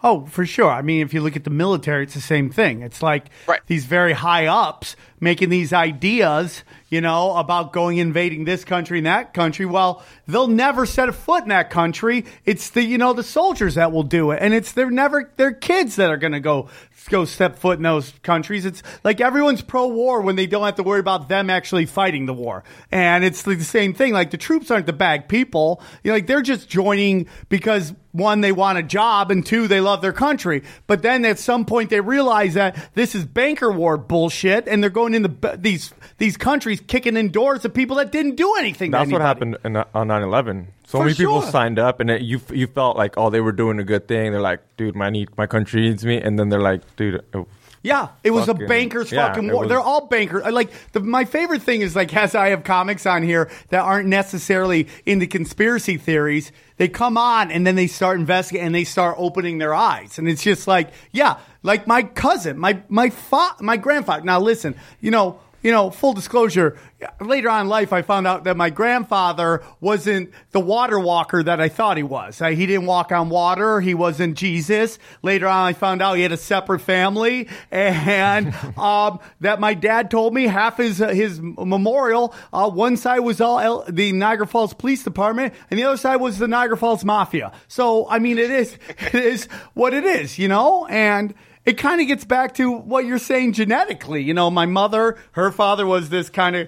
[0.02, 0.70] Oh, for sure.
[0.72, 2.82] I mean, if you look at the military, it's the same thing.
[2.84, 3.60] It's like Right.
[3.68, 9.08] these very high ups making these ideas, you know, about going invading this country and
[9.08, 9.66] that country.
[9.66, 12.24] Well, they'll never set a foot in that country.
[12.46, 14.40] It's the, you know, the soldiers that will do it.
[14.42, 16.70] And it's, they're never, they're kids that are going to go,
[17.10, 18.66] go step foot in those countries.
[18.66, 22.26] It's like everyone's pro war when they don't have to worry about them actually fighting
[22.26, 22.64] the war.
[22.92, 24.14] And it's the same thing.
[24.14, 25.82] Like the troops aren't the bad people.
[26.04, 29.80] You know, like they're just joining because one, they want a job, and two, they
[29.80, 30.64] love their country.
[30.88, 34.90] But then at some point, they realize that this is banker war bullshit, and they're
[34.90, 38.92] going into these these countries kicking in doors of people that didn't do anything.
[38.92, 40.68] to That's what happened in, uh, on 9/11.
[40.90, 41.52] So For many people sure.
[41.52, 44.32] signed up, and it, you you felt like oh they were doing a good thing.
[44.32, 47.46] They're like, dude, my need my country needs me, and then they're like, dude, oh,
[47.84, 49.60] Yeah, it was Fucking- a bankers yeah, fucking war.
[49.62, 50.42] was- They're all bankers.
[50.52, 54.08] Like the, my favorite thing is like as I have comics on here that aren't
[54.10, 56.52] necessarily into conspiracy theories.
[56.78, 60.28] They come on and then they start investigating and they start opening their eyes, and
[60.28, 64.24] it's just like yeah, like my cousin, my my fa- my grandfather.
[64.26, 65.40] Now listen, you know.
[65.62, 66.78] You know, full disclosure,
[67.22, 71.62] later on in life, I found out that my grandfather wasn't the water walker that
[71.62, 72.42] I thought he was.
[72.42, 73.80] Uh, he didn't walk on water.
[73.80, 75.00] He wasn't Jesus.
[75.22, 80.12] Later on, I found out he had a separate family and, um, that my dad
[80.12, 84.74] told me half his, his memorial, uh, one side was all L- the Niagara Falls
[84.74, 87.52] Police Department and the other side was the Niagara Falls Mafia.
[87.68, 91.34] So, I mean, it is, it is what it is, you know, and,
[91.70, 94.24] it kind of gets back to what you're saying genetically.
[94.24, 96.68] You know, my mother, her father was this kind of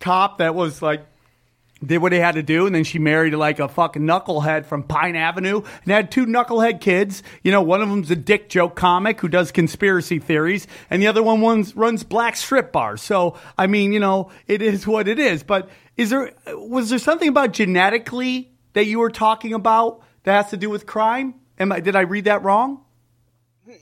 [0.00, 1.04] cop that was like
[1.84, 4.84] did what he had to do, and then she married like a fucking knucklehead from
[4.84, 7.22] Pine Avenue, and had two knucklehead kids.
[7.42, 11.08] You know, one of them's a dick joke comic who does conspiracy theories, and the
[11.08, 13.02] other one runs, runs black strip bars.
[13.02, 15.42] So, I mean, you know, it is what it is.
[15.42, 20.50] But is there was there something about genetically that you were talking about that has
[20.52, 21.34] to do with crime?
[21.58, 22.82] Am I did I read that wrong?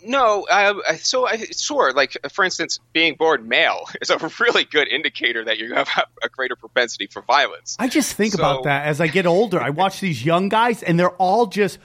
[0.05, 1.92] No, I, I, so I, sure.
[1.92, 5.88] Like for instance, being born male is a really good indicator that you have
[6.22, 7.77] a greater propensity for violence.
[7.79, 9.61] I just think So- about that as I get older.
[9.61, 11.79] I watch these young guys, and they're all just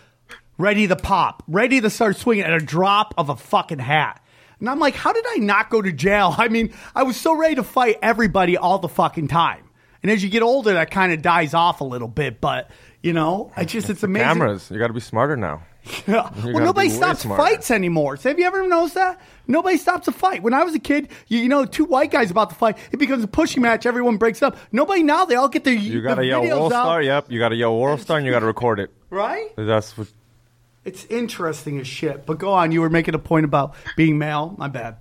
[0.58, 4.24] ready to pop, ready to start swinging at a drop of a fucking hat.
[4.60, 6.36] And I'm like, how did I not go to jail?
[6.38, 9.64] I mean, I was so ready to fight everybody all the fucking time.
[10.04, 12.42] And as you get older, that kind of dies off a little bit.
[12.42, 12.70] But
[13.04, 14.28] you know, I just it's amazing.
[14.28, 14.70] cameras.
[14.72, 15.64] You got to be smarter now.
[16.08, 16.30] Yeah.
[16.44, 17.41] Well, nobody be stops smarter.
[17.44, 18.17] fights anymore.
[18.17, 19.20] So have you ever noticed that?
[19.48, 20.44] Nobody stops a fight.
[20.44, 22.98] When I was a kid, you, you know, two white guys about to fight, it
[22.98, 23.86] becomes a pushing match.
[23.86, 24.58] Everyone breaks up.
[24.72, 25.26] Nobody now.
[25.26, 27.02] They all get their You got the to yell World out, Star.
[27.02, 28.91] Yep, you got to yell World Star, and you got to record it.
[29.10, 29.50] right?
[29.58, 30.08] That's what.
[30.86, 32.26] It's interesting as shit.
[32.26, 32.72] But go on.
[32.72, 34.56] You were making a point about being male.
[34.58, 34.98] My bad.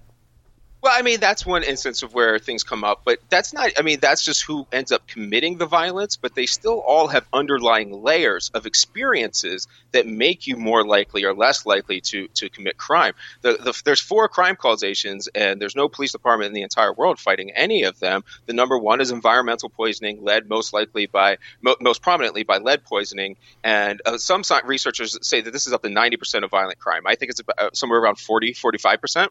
[0.83, 3.83] Well, I mean, that's one instance of where things come up, but that's not, I
[3.83, 8.03] mean, that's just who ends up committing the violence, but they still all have underlying
[8.03, 13.13] layers of experiences that make you more likely or less likely to, to commit crime.
[13.43, 17.19] The, the, there's four crime causations, and there's no police department in the entire world
[17.19, 18.25] fighting any of them.
[18.47, 22.85] The number one is environmental poisoning, led most likely by, mo- most prominently by lead
[22.85, 27.03] poisoning, and uh, some researchers say that this is up to 90% of violent crime.
[27.07, 29.29] I think it's about, uh, somewhere around 40, 45%.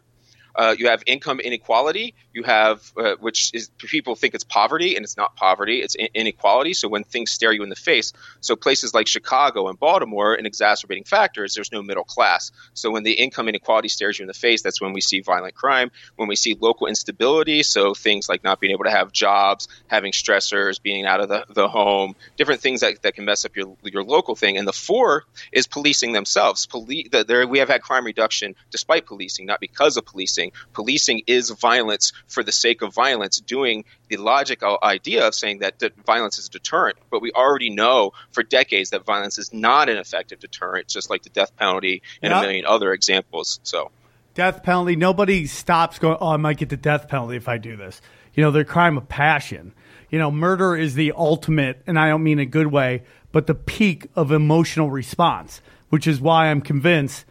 [0.60, 2.14] Uh, you have income inequality.
[2.34, 6.10] You have, uh, which is people think it's poverty, and it's not poverty; it's in-
[6.14, 6.74] inequality.
[6.74, 10.46] So when things stare you in the face, so places like Chicago and Baltimore, an
[10.46, 12.52] exacerbating factor is there's no middle class.
[12.74, 15.56] So when the income inequality stares you in the face, that's when we see violent
[15.56, 15.92] crime.
[16.18, 20.12] When we see local instability, so things like not being able to have jobs, having
[20.12, 23.78] stressors, being out of the, the home, different things that, that can mess up your
[23.84, 24.58] your local thing.
[24.58, 26.68] And the four is policing themselves.
[26.68, 30.49] Police, the, there we have had crime reduction despite policing, not because of policing.
[30.74, 35.60] Policing is violence for the sake of violence, doing the logical uh, idea of saying
[35.60, 36.98] that, that violence is a deterrent.
[37.10, 41.24] But we already know for decades that violence is not an effective deterrent, just like
[41.24, 42.40] the death penalty and Yeah.
[42.40, 43.60] a million other examples.
[43.64, 43.92] So.
[44.36, 44.96] death penalty.
[44.96, 48.02] Nobody stops going, oh, I might get the death penalty if I do this.
[48.34, 49.74] You know, they're crime of passion.
[50.10, 53.56] You know, murder is the ultimate, and I don't mean a good way, but the
[53.56, 57.26] peak of emotional response, which is why I'm convinced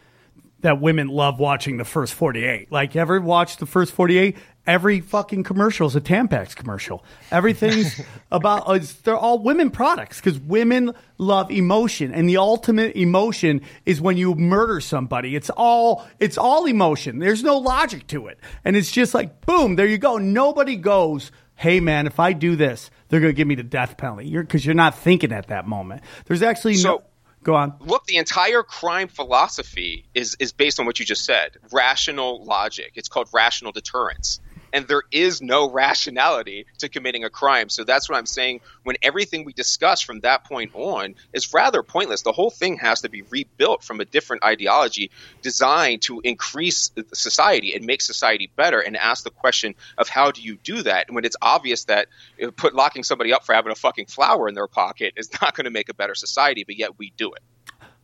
[0.61, 2.73] that women love watching the first 48.
[2.73, 4.37] Like, ever watch the first 48?
[4.67, 7.05] Every fucking commercial is a Tampax commercial.
[7.31, 8.01] Everything's
[8.31, 12.13] about, it's, they're all women products because women love emotion.
[12.13, 15.37] And the ultimate emotion is when you murder somebody.
[15.37, 17.19] It's all, it's all emotion.
[17.19, 18.39] There's no logic to it.
[18.65, 20.19] And it's just like, boom, there you go.
[20.19, 23.97] Nobody goes, hey man, if I do this, they're going to give me the death
[23.97, 24.29] penalty.
[24.29, 26.03] You're, cause you're not thinking at that moment.
[26.27, 27.03] There's actually no, So-
[27.49, 27.75] go on.
[27.81, 32.93] look, the entire crime philosophy is is based on what you just said: rational logic.
[32.95, 34.41] It's called rational deterrence.
[34.73, 37.69] And there is no rationality to committing a crime.
[37.69, 38.61] So that's what I'm saying.
[38.83, 43.03] When everything we discuss from that point on is rather pointless, the whole thing has
[43.03, 45.11] to be rebuilt from a different ideology
[45.43, 50.43] designed to increase society and make society better and ask the question of how do
[50.43, 51.11] you do that?
[51.11, 52.09] When it's obvious that
[52.57, 55.65] put locking somebody up for having a fucking flower in their pocket is not going
[55.65, 57.43] to make a better society, but yet we do it.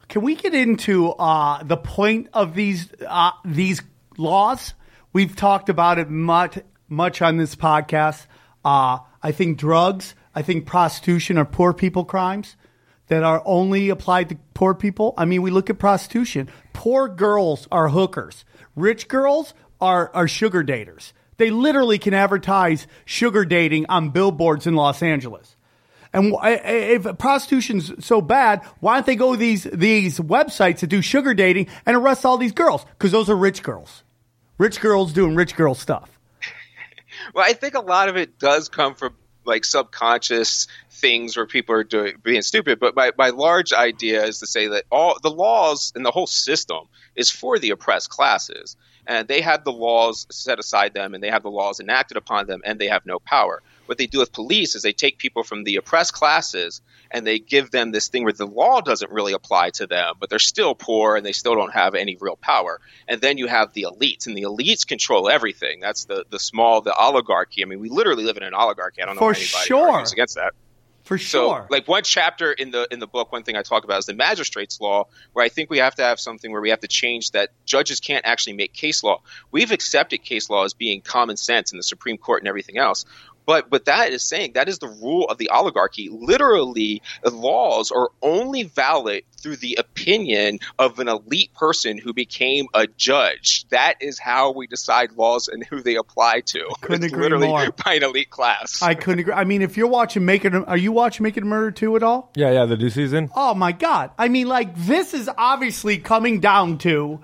[0.09, 3.83] Can we get into uh, the point of these uh, these
[4.17, 4.75] laws?
[5.15, 6.59] We've talked about it much
[6.89, 8.27] much on this podcast.
[8.65, 12.57] Uh, I think drugs, I think prostitution are poor people crimes
[13.07, 15.15] that are only applied to poor people.
[15.17, 16.49] I mean, we look at prostitution.
[16.73, 18.45] Poor girls are hookers.
[18.75, 21.13] Rich girls are are sugar daters.
[21.37, 25.55] They literally can advertise sugar dating on billboards in Los Angeles.
[26.13, 31.03] And if prostitution's so bad, why don't they go to these these websites that do
[31.03, 32.85] sugar dating and arrest all these girls?
[32.99, 34.03] Because those are rich girls,
[34.59, 36.11] rich girls doing rich girl stuff.
[37.33, 41.75] Well, I think a lot of it does come from like subconscious things where people
[41.75, 42.81] are doing being stupid.
[42.81, 46.27] But my, my large idea is to say that all the laws and the whole
[46.27, 48.77] system is for the oppressed classes.
[49.07, 52.47] And they have the laws set aside them and they have the laws enacted upon
[52.47, 53.63] them and they have no power.
[53.87, 56.81] What they do with police is they take people from the oppressed classes
[57.11, 60.31] and they give them this thing where the law doesn't really apply to them, but
[60.31, 62.81] they're still poor and they still don't have any real power.
[63.07, 65.81] And then you have the elites, and the elites control everything.
[65.81, 67.63] That's the, the small, the oligarchy.
[67.63, 69.03] I mean, we literally live in an oligarchy.
[69.03, 69.91] I don't know For anybody sure.
[69.91, 70.55] argues against that.
[71.05, 71.29] For sure.
[71.29, 71.67] So, sure.
[71.71, 74.15] like one chapter in the in the book, one thing I talk about is the
[74.15, 77.33] magistrates law, where I think we have to have something where we have to change
[77.33, 79.21] that judges can't actually make case law.
[79.51, 83.05] We've accepted case law as being common sense in the Supreme Court and everything else.
[83.47, 86.09] But what that is saying, that is the rule of the oligarchy.
[86.11, 92.87] Literally, laws are only valid through the opinion of an elite person who became a
[92.87, 93.67] judge.
[93.69, 96.67] That is how we decide laws and who they apply to.
[96.81, 97.71] Couldn't it's agree literally more.
[97.85, 98.83] by an elite class.
[98.83, 99.35] I couldn't agree.
[99.35, 102.31] I mean, if you're watching Making, are you watching Making a Murder 2 at all?
[102.35, 103.31] Yeah, yeah, the new season.
[103.37, 104.11] Oh my God.
[104.19, 107.21] I mean, like, this is obviously coming down to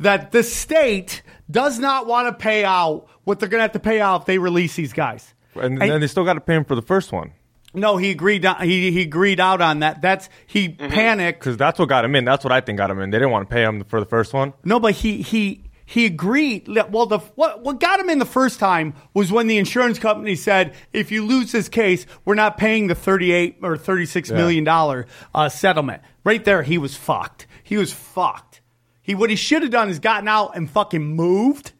[0.00, 3.80] that the state does not want to pay out what they're going to have to
[3.80, 5.32] pay out if they release these guys.
[5.56, 7.32] And, And- then they still got to pay him for the first one
[7.74, 8.44] No, he agreed.
[8.46, 10.00] On, he he agreed out on that.
[10.02, 11.40] That's he panicked.
[11.40, 12.24] because that's what got him in.
[12.24, 13.10] That's what I think got him in.
[13.10, 14.52] They didn't want to pay him for the first one.
[14.64, 16.68] No, but he he he agreed.
[16.90, 20.34] Well, the what what got him in the first time was when the insurance company
[20.36, 24.30] said, if you lose this case, we're not paying the thirty eight or thirty six
[24.30, 24.36] Yeah.
[24.36, 26.02] million dollar uh, settlement.
[26.24, 27.46] Right there, he was fucked.
[27.62, 28.60] He was fucked.
[29.02, 31.72] He what he should have done is gotten out and fucking moved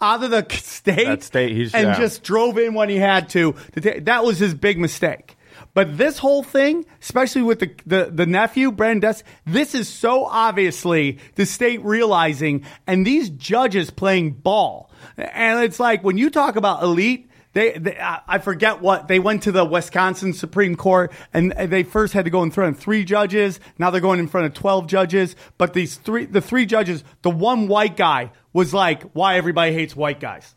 [0.00, 1.98] out of the state, state, he's- and yeah.
[1.98, 3.54] just drove in when he had to.
[3.74, 5.36] that was his big mistake.
[5.74, 11.18] But this whole thing, especially with the the, the nephew Brandon, this is so obviously
[11.34, 14.90] the state realizing, and these judges playing ball.
[15.18, 17.30] And it's like when you talk about elite.
[17.56, 22.12] They, they, I forget what they went to the Wisconsin Supreme Court, and they first
[22.12, 23.60] had to go in front of three judges.
[23.78, 25.34] Now they're going in front of twelve judges.
[25.56, 29.96] But these three, the three judges, the one white guy was like, "Why everybody hates
[29.96, 30.54] white guys."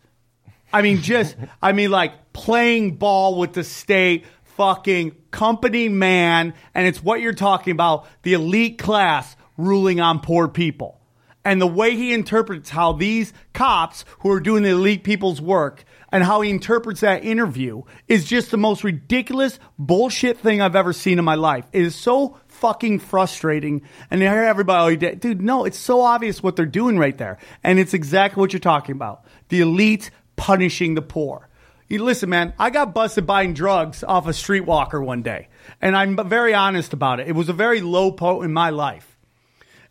[0.74, 6.86] I mean, just, I mean, like playing ball with the state, fucking company man, and
[6.86, 11.00] it's what you're talking about the elite class ruling on poor people.
[11.46, 15.86] And the way he interprets how these cops who are doing the elite people's work
[16.12, 20.94] and how he interprets that interview is just the most ridiculous bullshit thing I've ever
[20.94, 21.66] seen in my life.
[21.72, 23.82] It is so fucking frustrating.
[24.10, 27.38] And I hear everybody, oh, dude, no, it's so obvious what they're doing right there.
[27.64, 29.26] And it's exactly what you're talking about.
[29.50, 31.50] The elite punishing the poor.
[31.88, 35.48] You listen, man, I got busted buying drugs off a streetwalker one day.
[35.82, 37.28] And I'm very honest about it.
[37.28, 39.09] It was a very low point in my life.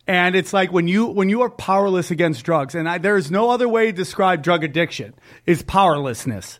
[0.09, 3.29] And it's like when you when you are powerless against drugs, and I, there is
[3.29, 5.13] no other way to describe drug addiction
[5.45, 6.59] is powerlessness.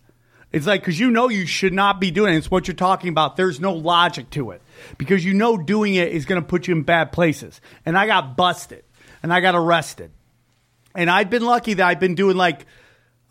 [0.51, 2.37] It's like because you know you should not be doing it.
[2.37, 3.37] It's what you're talking about.
[3.37, 4.61] There's no logic to it
[4.99, 7.59] because you know doing it is going to put you in bad places.
[7.87, 8.83] And I got busted
[9.23, 10.11] and I got arrested.
[10.93, 12.67] And I've been lucky that I've been doing like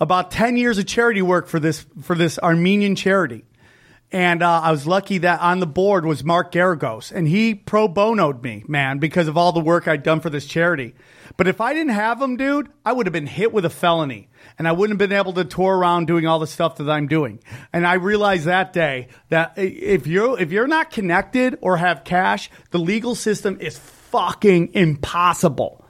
[0.00, 3.44] about 10 years of charity work for this for this Armenian charity.
[4.10, 7.88] And uh, I was lucky that on the board was Mark Geragos, and he pro
[7.88, 10.94] bonoed me, man, because of all the work I'd done for this charity.
[11.36, 14.30] But if I didn't have him, dude, I would have been hit with a felony,
[14.58, 17.06] and I wouldn't have been able to tour around doing all the stuff that I'm
[17.06, 17.38] doing.
[17.70, 22.50] And I realized that day that if you if you're not connected or have cash,
[22.70, 25.84] the legal system is fucking impossible.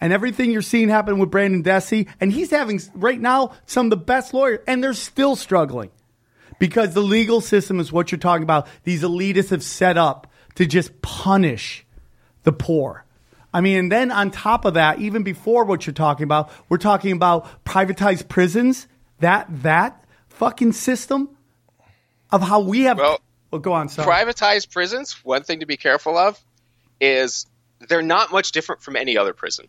[0.00, 3.90] And everything you're seeing happen with Brandon Dassey, and he's having right now some of
[3.90, 5.92] the best lawyers, and they're still struggling
[6.62, 8.68] because the legal system is what you're talking about.
[8.84, 11.84] These elitists have set up to just punish
[12.44, 13.04] the poor.
[13.52, 16.78] I mean, and then on top of that, even before what you're talking about, we're
[16.78, 18.86] talking about privatized prisons.
[19.18, 21.30] That that fucking system
[22.30, 22.96] of how we have.
[22.96, 23.88] Well, well go on.
[23.88, 24.06] Sorry.
[24.06, 25.14] Privatized prisons.
[25.24, 26.38] One thing to be careful of
[27.00, 27.46] is
[27.88, 29.66] they're not much different from any other prison.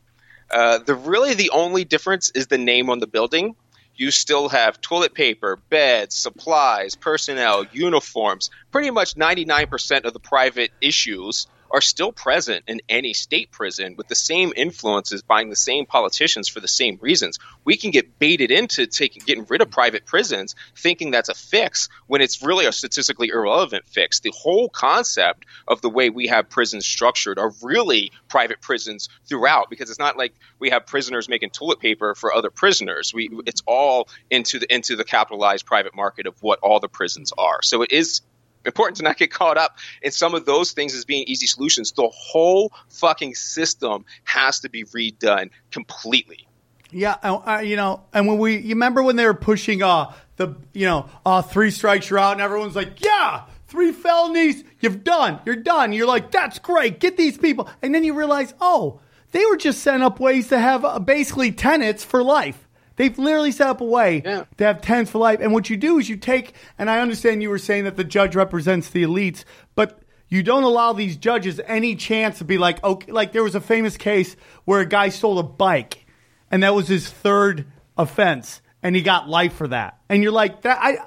[0.52, 3.56] Uh, the really the only difference is the name on the building.
[3.96, 8.50] You still have toilet paper, beds, supplies, personnel, uniforms.
[8.72, 14.08] Pretty much 99% of the private issues are still present in any state prison with
[14.08, 17.40] the same influences buying the same politicians for the same reasons.
[17.66, 21.90] We can get baited into taking getting rid of private prisons thinking that's a fix
[22.06, 24.20] when it's really a statistically irrelevant fix.
[24.20, 29.72] The whole concept of the way we have prisons structured are really private prisons throughout
[29.72, 33.14] because it's not like we have prisoners making toilet paper for other prisoners.
[33.14, 37.34] We it's all into the into the capitalized private market of what all the prisons
[37.36, 37.64] are.
[37.64, 38.22] So it is
[38.66, 41.92] important to not get caught up in some of those things as being easy solutions.
[41.92, 46.48] The whole fucking system has to be redone completely.
[46.92, 50.56] Yeah, uh, you know, and when we, you remember when they were pushing uh the,
[50.74, 55.40] you know, uh three strikes you're out, and everyone's like, yeah, three felonies, you've done,
[55.46, 55.94] you're done.
[55.94, 59.00] You're like, that's great, get these people, and then you realize, oh,
[59.32, 62.68] they were just setting up ways to have uh, basically tenants for life.
[62.96, 64.44] They've literally set up a way Yeah.
[64.58, 65.40] to have tenants for life.
[65.42, 68.04] And what you do is you take, and I understand you were saying that the
[68.04, 69.44] judge represents the elites,
[69.76, 73.56] but you don't allow these judges any chance to be like, okay, like there was
[73.56, 74.36] a famous case
[74.66, 76.06] where a guy stole a bike,
[76.52, 77.66] and that was his third
[77.98, 79.98] offense, and he got life for that.
[80.10, 80.98] And you're like, that I.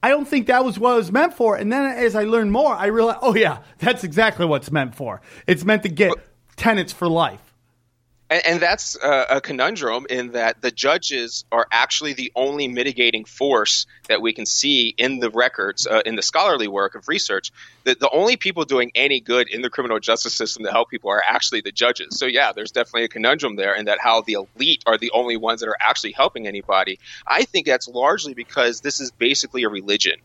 [0.00, 1.56] I don't think that was what it was meant for.
[1.56, 4.94] And then as I learned more, I realized, oh yeah, that's exactly what it's meant
[4.94, 5.20] for.
[5.48, 6.12] It's meant to get
[6.54, 7.47] tenants for life.
[8.30, 13.24] And, and that's uh, a conundrum in that the judges are actually the only mitigating
[13.24, 17.50] force that we can see in the records, uh, in the scholarly work of research.
[17.84, 21.10] That the only people doing any good in the criminal justice system to help people
[21.10, 22.18] are actually the judges.
[22.18, 25.36] So yeah, there's definitely a conundrum there, in that how the elite are the only
[25.36, 26.98] ones that are actually helping anybody.
[27.26, 30.20] I think that's largely because this is basically a religion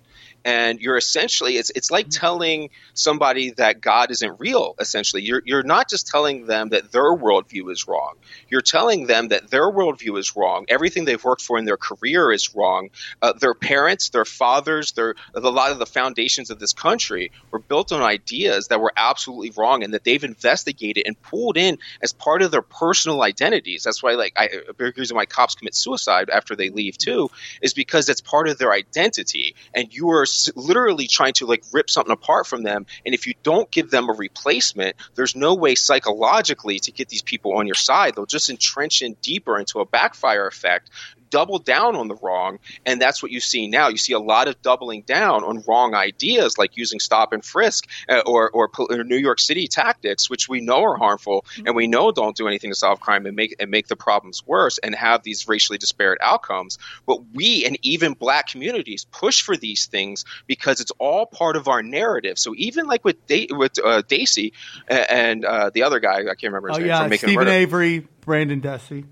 [0.46, 4.76] and you're essentially it's it's like telling somebody that God isn't real.
[4.80, 8.16] Essentially, you're you're not just telling them that their worldview is wrong.
[8.50, 10.66] You're telling them that their worldview is wrong.
[10.68, 12.90] Everything they've worked for in their career is wrong.
[13.22, 17.60] Uh, their parents, their fathers, their a lot of the foundations of this country were
[17.60, 22.14] built on ideas that were absolutely wrong, and that they've investigated and pulled in as
[22.14, 23.84] part of their personal identities.
[23.84, 27.30] That's why, like, I, a big reason why cops commit suicide after they leave too
[27.62, 30.26] is because it's part of their identity, and you are
[30.56, 32.86] literally trying to like rip something apart from them.
[33.06, 37.22] And if you don't give them a replacement, there's no way psychologically to get these
[37.22, 38.16] people on your side.
[38.16, 40.90] They'll just entrench in deeper into a backfire effect.
[41.34, 43.88] Double down on the wrong, and that's what you see now.
[43.88, 47.90] You see a lot of doubling down on wrong ideas, like using stop and frisk
[48.08, 51.88] uh, or, or or New York City tactics, which we know are harmful and we
[51.88, 54.94] know don't do anything to solve crime and make and make the problems worse and
[54.94, 56.78] have these racially disparate outcomes.
[57.08, 61.68] But we and even black communities push for these things because it's all part of
[61.68, 62.38] our narrative.
[62.38, 64.52] So even like with da- with uh, Dassey
[64.88, 66.88] and uh, the other guy, I can't remember his Oh name.
[66.90, 69.06] yeah, from Making a Steven Avery, Brandon Dassey.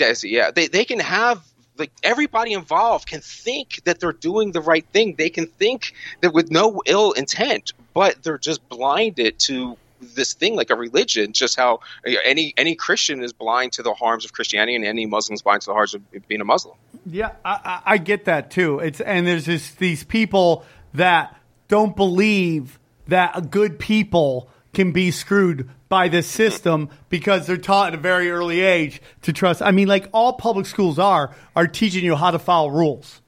[0.00, 1.44] Dassey, yeah, they they can have
[1.76, 5.14] like everybody involved can think that they're doing the right thing.
[5.16, 10.56] They can think that with no ill intent, but they're just blinded to this thing
[10.56, 11.32] like a religion.
[11.32, 11.80] Just how
[12.24, 15.62] any any Christian is blind to the harms of Christianity, and any Muslim is blind
[15.62, 16.76] to the harms of being a Muslim.
[17.06, 18.78] Yeah, I, I, I get that too.
[18.78, 21.36] It's and there's just these people that
[21.68, 22.78] don't believe
[23.08, 28.30] that good people can be screwed by this system because they're taught at a very
[28.30, 29.60] early age to trust.
[29.62, 33.20] I mean, like all public schools are are teaching you how to follow rules.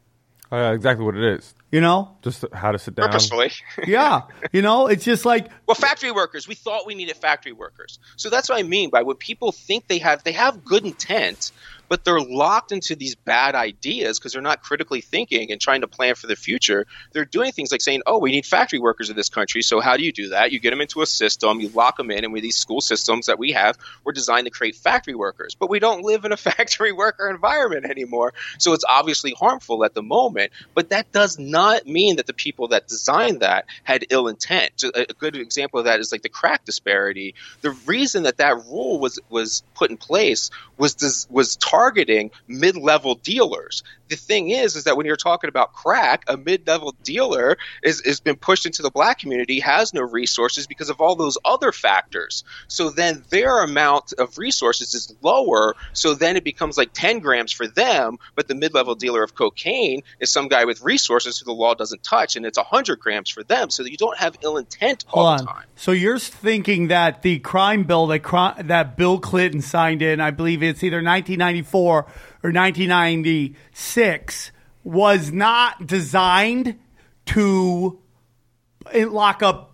[0.53, 1.55] Oh, yeah, exactly what it is.
[1.71, 2.15] You know?
[2.21, 3.07] Just how to sit down.
[3.09, 3.51] Purposefully.
[3.87, 4.23] Yeah.
[4.53, 6.47] you know, it's just like Well, factory workers.
[6.47, 7.99] We thought we needed factory workers.
[8.17, 11.53] So that's what I mean by when people think they have they have good intent,
[11.93, 15.87] but they're locked into these bad ideas because they're not critically thinking and trying to
[15.87, 16.87] plan for the future.
[17.13, 19.99] They're doing things like saying, "Oh, we need factory workers in this country." So how
[19.99, 20.53] do you do that?
[20.53, 23.27] You get them into a system, you lock them in, and with these school systems
[23.27, 25.55] that we have, we're designed to create factory workers.
[25.55, 29.93] But we don't live in a factory worker environment anymore, so it's obviously harmful at
[29.93, 30.53] the moment.
[30.73, 34.83] But that does not mean that the people that designed that had ill intent.
[34.83, 37.35] A good example of that is like the crack disparity.
[37.61, 43.17] The reason that that rule was was put in place was was targeting mid level
[43.17, 43.83] dealers.
[44.09, 48.03] The thing is, is that when you're talking about crack, a mid level dealer is
[48.05, 51.73] has been pushed into the black community, has no resources because of all those other
[51.73, 52.45] factors.
[52.69, 55.75] So then their amount of resources is lower.
[55.95, 59.35] So then it becomes like 10 grams for them, but the mid level dealer of
[59.35, 63.31] cocaine is some guy with resources who the law doesn't touch, and it's 100 grams
[63.31, 63.71] for them.
[63.71, 65.57] So you don't have ill intent all Hold the on.
[65.57, 65.67] time.
[65.77, 68.23] So you're thinking that the crime bill that
[68.67, 71.62] that Bill Clinton signed in, I believe it's either 1994
[72.43, 74.53] or 1996,
[74.85, 76.79] was not designed
[77.27, 78.01] to
[78.95, 79.73] uh, lock up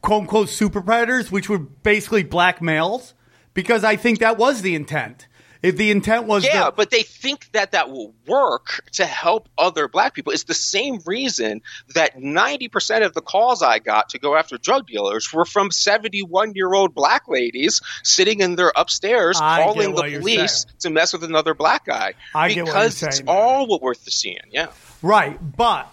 [0.00, 3.14] quote unquote super predators, which were basically black males,
[3.54, 5.26] because I think that was the intent.
[5.62, 9.48] If the intent was Yeah, that- but they think that that will work to help
[9.56, 10.32] other black people.
[10.32, 11.62] It's the same reason
[11.94, 16.54] that 90% of the calls I got to go after drug dealers were from 71
[16.54, 21.22] year old black ladies sitting in their upstairs I calling the police to mess with
[21.22, 22.14] another black guy.
[22.34, 24.38] I get what you're because it's saying, all what we're seeing.
[24.50, 24.66] Yeah.
[25.00, 25.88] Right, but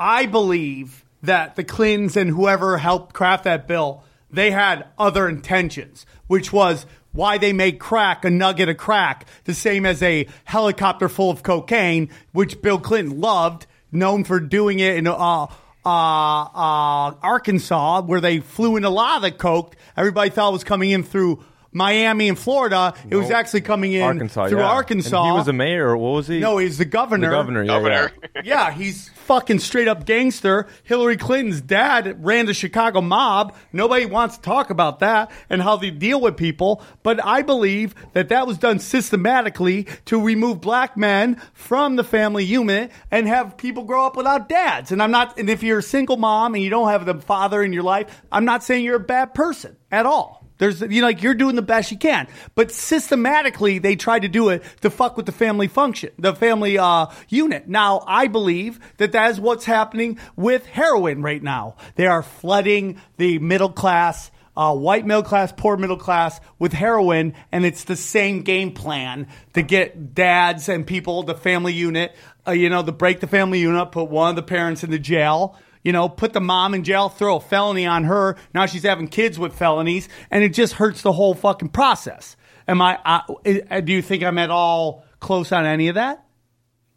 [0.00, 6.04] I believe that the Clintons and whoever helped craft that bill, they had other intentions,
[6.26, 11.08] which was why they made crack a nugget of crack, the same as a helicopter
[11.08, 15.48] full of cocaine, which Bill Clinton loved, known for doing it in uh, uh,
[15.84, 19.76] uh, Arkansas, where they flew in a lot of the coke.
[19.96, 22.94] Everybody thought was coming in through Miami and Florida.
[23.08, 24.66] It was actually coming in Arkansas, through yeah.
[24.68, 25.22] Arkansas.
[25.22, 25.88] And he was a mayor.
[25.90, 26.38] or What was he?
[26.38, 27.28] no, he's the governor.
[27.30, 27.62] the governor.
[27.62, 28.12] Yeah, Governor.
[28.36, 28.42] yeah.
[28.44, 30.66] Yeah, he's fucking straight up gangster.
[30.82, 33.54] Hillary Clinton's dad ran the Chicago mob.
[33.72, 36.82] Nobody wants to talk about that and how they deal with people.
[37.02, 42.44] But I believe that that was done systematically to remove black men from the family
[42.44, 44.92] unit and have people grow up without dads.
[44.92, 47.62] And I'm not, and if you're a single mom and you don't have the father
[47.62, 50.41] in your life, I'm not saying you're a bad person at all.
[50.62, 54.28] There's, you know, like you're doing the best you can, but systematically they try to
[54.28, 57.66] do it to fuck with the family function, the family uh, unit.
[57.66, 61.74] Now, I believe that that is what's happening with heroin right now.
[61.96, 67.34] They are flooding the middle class, uh, white middle class, poor middle class with heroin,
[67.50, 72.14] and it's the same game plan to get dads and people, the family unit,
[72.46, 74.98] uh, you know, to break the family unit, put one of the parents in the
[75.00, 78.36] jail you know, put the mom in jail, throw a felony on her.
[78.54, 82.36] Now she's having kids with felonies, and it just hurts the whole fucking process.
[82.68, 82.98] Am I?
[83.04, 86.24] Uh, do you think I'm at all close on any of that?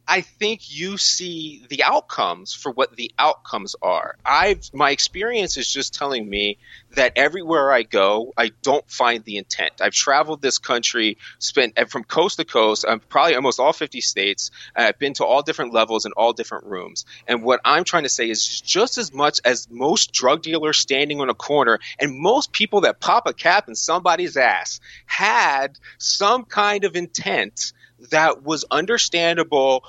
[0.08, 4.18] I think you see the outcomes for what the outcomes are.
[4.26, 6.58] I've my experience is just telling me
[6.91, 9.74] that everywhere I go, I don't find the intent.
[9.82, 14.51] I've traveled this country, spent from coast to coast, I'm probably almost all 50 states.
[14.76, 17.06] I've been to all different levels and all different rooms.
[17.28, 21.20] And what I'm trying to say is just as much as most drug dealers standing
[21.22, 26.45] on a corner and most people that pop a cap in somebody's ass had some
[26.45, 27.74] kind of intent
[28.12, 29.84] that was understandable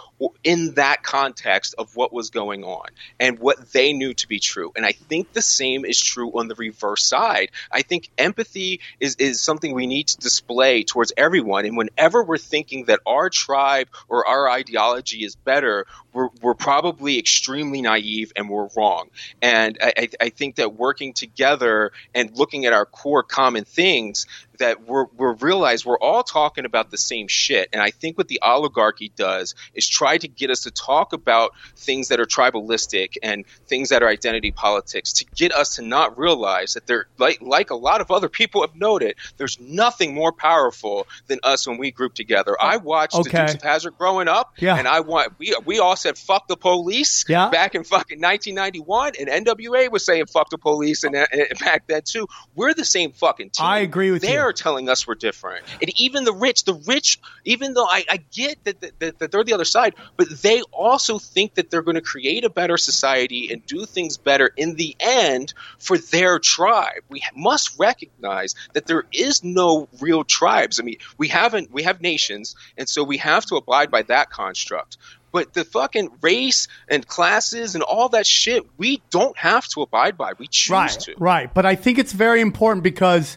[0.45, 2.89] in that context of what was going on
[3.21, 4.73] and what they knew to be true.
[4.77, 7.51] And I think the same is true on the reverse side.
[7.71, 11.67] I think empathy is, is something we need to display towards everyone.
[11.67, 17.19] And whenever we're thinking that our tribe or our ideology is better, we're, we're probably
[17.19, 19.09] extremely naive and we're wrong.
[19.43, 24.27] And I, I- think that working together and looking at our core common things,
[24.59, 27.71] that we're, we're realize we're all talking about the same shit.
[27.73, 31.51] And I think what the oligarchy does is try to get us to talk about
[31.77, 36.17] things that are tribalistic and things that are identity politics to get us to not
[36.19, 40.33] realize that they're like, like a lot of other people have noted, there's nothing more
[40.33, 42.57] powerful than us when we group together.
[42.61, 43.31] I watched Okay.
[43.31, 44.77] the Dukes of Hazzard growing up, Yeah.
[44.77, 47.49] and I want we we all said fuck the police Yeah.
[47.51, 51.27] back in fucking 1991, and NWA was saying fuck the police, and, and
[51.61, 52.27] back then too.
[52.55, 53.67] We're the same fucking team.
[53.67, 54.29] I agree with you.
[54.31, 58.17] They're telling us we're different, and even the rich, the rich, even though I, I
[58.33, 61.83] get that, that, that, that they're the other side, but they also think that they're
[61.83, 66.39] going to create a better society and do things better in the end for their
[66.39, 67.03] tribe.
[67.09, 70.81] We must recognize that there is no real tribes.
[70.81, 74.31] I mean, we haven't we have nations, and so we have to abide by that
[74.31, 74.97] construct.
[75.33, 80.17] But the fucking race and classes and all that shit, we don't have to abide
[80.17, 80.33] by.
[80.39, 81.15] We choose right, to.
[81.19, 81.53] Right.
[81.53, 83.37] But I think it's very important because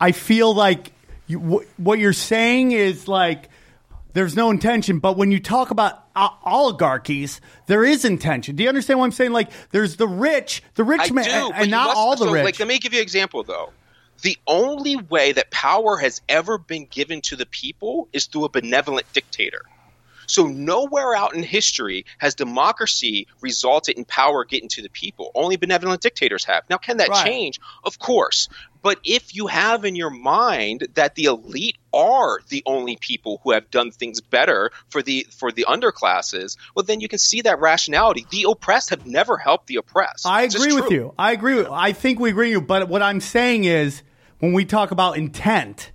[0.00, 0.92] I feel like
[1.26, 3.48] you, wh- what you're saying is like
[4.18, 4.98] there's no intention.
[4.98, 8.56] But when you talk about uh, oligarchies, there is intention.
[8.56, 9.30] Do you understand what I'm saying?
[9.30, 12.24] Like, there's the rich, the rich I man, do, and, you not must- all the
[12.24, 12.44] so, rich.
[12.44, 13.72] Like, let me give you an example, though.
[14.22, 18.48] The only way that power has ever been given to the people is through a
[18.48, 19.62] benevolent dictator.
[20.28, 25.30] So nowhere out in history has democracy resulted in power getting to the people.
[25.34, 26.62] Only benevolent dictators have.
[26.70, 27.26] Now, can that Right.
[27.26, 27.58] change?
[27.82, 28.48] Of course.
[28.80, 33.50] But if you have in your mind that the elite are the only people who
[33.50, 37.58] have done things better for the for the underclasses, well, then you can see that
[37.60, 38.24] rationality.
[38.30, 40.26] The oppressed have never helped the oppressed.
[40.26, 41.12] I It's agree with you.
[41.18, 41.56] I agree.
[41.56, 42.66] With, I think we agree with you.
[42.66, 44.02] But what I'm saying is,
[44.38, 45.90] when we talk about intent,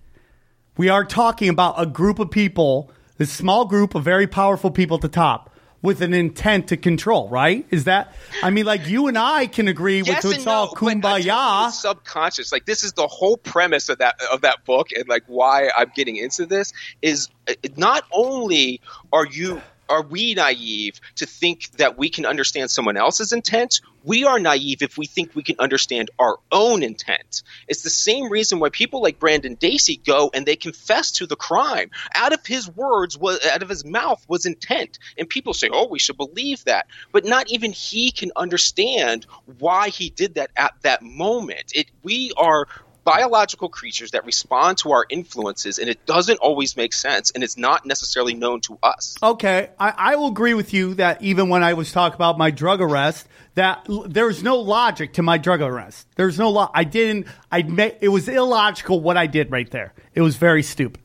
[0.75, 4.95] we are talking about a group of people, this small group of very powerful people
[4.95, 5.49] at the top.
[5.81, 7.65] With an intent to control, right?
[7.69, 8.13] Is that?
[8.41, 11.01] I mean, like you and I can agree yes with it's no, all but I'm
[11.01, 11.71] telling you, kumbaya.
[11.71, 12.53] subconscious.
[12.53, 15.91] Like this is the whole premise of that of that book, and like why I'm
[15.93, 18.79] getting into this is uh, not only
[19.11, 23.81] are you are we naive to think that we can understand someone else's intent.
[24.03, 27.43] We are naive if we think we can understand our own intent.
[27.67, 31.35] It's the same reason why people like Brandon Dassey go and they confess to the
[31.35, 31.89] crime.
[32.13, 35.87] Out of his words, was out of his mouth was intent, and people say, "Oh,
[35.87, 39.25] we should believe that," but not even he can understand
[39.59, 41.71] why he did that at that moment.
[41.73, 42.67] It we are
[43.03, 47.57] biological creatures that respond to our influences and it doesn't always make sense and it's
[47.57, 51.63] not necessarily known to us Okay, I, I will agree with you that even when
[51.63, 56.07] I was talking about my drug arrest, that there's no logic to my drug arrest.
[56.15, 57.27] There's no lo- I didn't.
[57.51, 59.93] I ma- it was illogical what I did right there.
[60.13, 61.01] It was very stupid.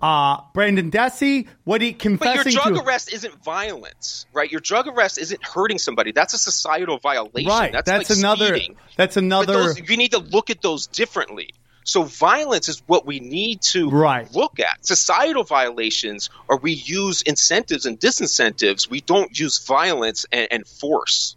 [0.00, 2.82] Uh, Brandon Dassey, what he confessing but your drug to?
[2.88, 7.72] arrest isn't violence right your drug arrest isn't hurting somebody that's a societal violation right.
[7.72, 8.46] that's, That's, like another.
[8.46, 8.76] speeding.
[8.96, 9.52] That's another.
[9.54, 11.50] those, you need to look at those differently
[11.82, 14.32] so violence is what we need to Right.
[14.34, 14.84] look at.
[14.86, 18.90] Societal violations are we use incentives and disincentives.
[18.90, 21.34] We don't use violence and, and force.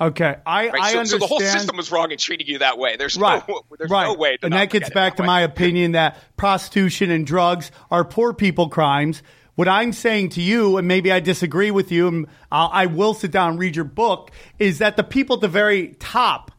[0.00, 0.80] Okay, I Right?
[0.80, 1.08] I so, understand.
[1.08, 2.96] so the whole system was wrong in treating you that way.
[2.96, 4.04] There's right, no there's right.
[4.04, 4.36] no way.
[4.36, 5.26] To and that gets look at it back that to way.
[5.26, 9.22] my opinion that prostitution and drugs are poor people crimes.
[9.54, 13.14] What I'm saying to you, and maybe I disagree with you, and I'll, I will
[13.14, 16.50] sit down and read your book, is that the people at the very top,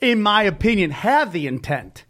[0.00, 2.04] in my opinion, have the intent.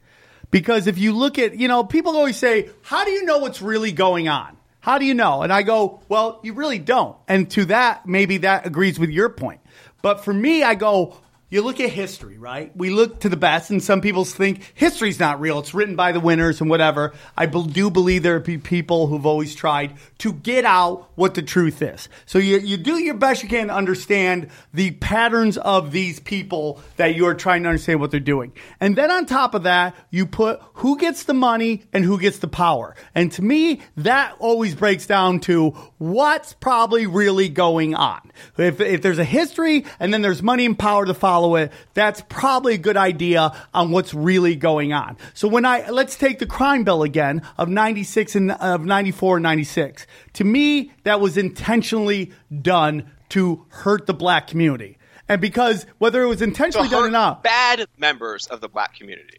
[0.50, 3.62] Because if you look at, you know, people always say, how do you know what's
[3.62, 4.56] really going on?
[4.80, 5.42] How do you know?
[5.42, 7.16] And I go, well, you really don't.
[7.28, 9.60] And to that, maybe that agrees with your point.
[10.02, 11.16] But for me, I go,
[11.52, 12.74] you look at history, right?
[12.74, 15.58] We look to the best, and some people think history's not real.
[15.58, 17.12] It's written by the winners and whatever.
[17.36, 21.42] I be- do believe there are people who've always tried to get out what the
[21.42, 22.08] truth is.
[22.24, 26.80] So you, you do your best you can to understand the patterns of these people
[26.96, 28.52] that you're trying to understand what they're doing.
[28.80, 32.38] And then on top of that, you put who gets the money and who gets
[32.38, 32.96] the power.
[33.14, 38.32] And to me, that always breaks down to what's probably really going on.
[38.56, 42.22] If, if there's a history and then there's money and power to follow it, that's
[42.28, 45.16] probably a good idea on what's really going on.
[45.34, 49.42] So when I, let's take the crime bill again of 96 and of 94 and
[49.42, 50.06] 96.
[50.34, 54.98] To me, that was intentionally done to hurt the black community.
[55.28, 59.38] And because whether it was intentionally done or not, bad members of the black community.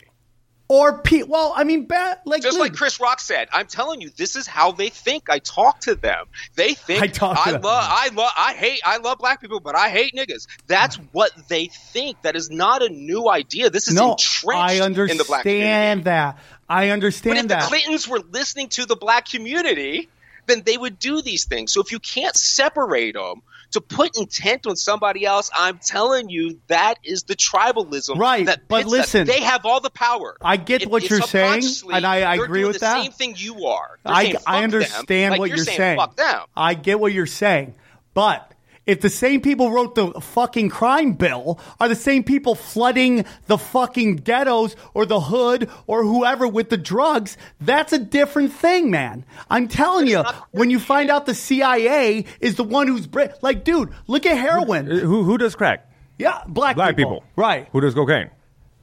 [0.74, 1.28] Or Pete.
[1.28, 4.47] well, I mean, bad, like, Just like Chris Rock said, I'm telling you, this is
[4.47, 5.30] how they think.
[5.30, 6.26] I talk to them.
[6.55, 9.76] They think I talk I love, I love, I hate, I love black people, but
[9.76, 10.47] I hate niggas.
[10.65, 12.19] That's what they think.
[12.24, 13.69] That is not a new idea.
[13.69, 15.69] This is no, entrenched I understand in the black community.
[15.69, 16.39] I understand that.
[16.67, 17.61] I But understand if that.
[17.61, 20.09] the Clintons were listening to the black community,
[20.47, 21.71] then they would do these things.
[21.71, 23.43] So if you can't separate them
[23.74, 28.17] to put intent on somebody else, I'm telling you that is the tribalism.
[28.17, 29.28] Right, That but listen.
[29.28, 30.38] they have all the power.
[30.41, 33.01] I get If- what if you're saying, and I- I agree with the that.
[33.03, 33.99] Same thing you are.
[34.05, 35.78] I, saying, I understand like what you're saying.
[35.78, 35.97] saying.
[35.97, 36.41] Fuck them.
[36.55, 37.76] I get what you're saying.
[38.13, 38.53] But
[38.86, 43.57] if the same people wrote the fucking crime bill are the same people flooding the
[43.57, 49.23] fucking ghettos or the hood or whoever with the drugs, that's a different thing, man.
[49.49, 53.07] I'm telling you, when you find out the CIA is the one who's
[53.41, 54.88] like, dude, look at heroin.
[54.88, 55.89] Who who does crack?
[56.17, 57.23] Yeah, black, Black people.
[57.36, 57.67] Right.
[57.71, 58.29] Who does cocaine?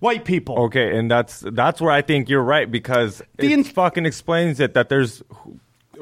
[0.00, 0.58] White people.
[0.64, 4.58] Okay, and that's that's where I think you're right because The it in- fucking explains
[4.60, 5.22] it that there's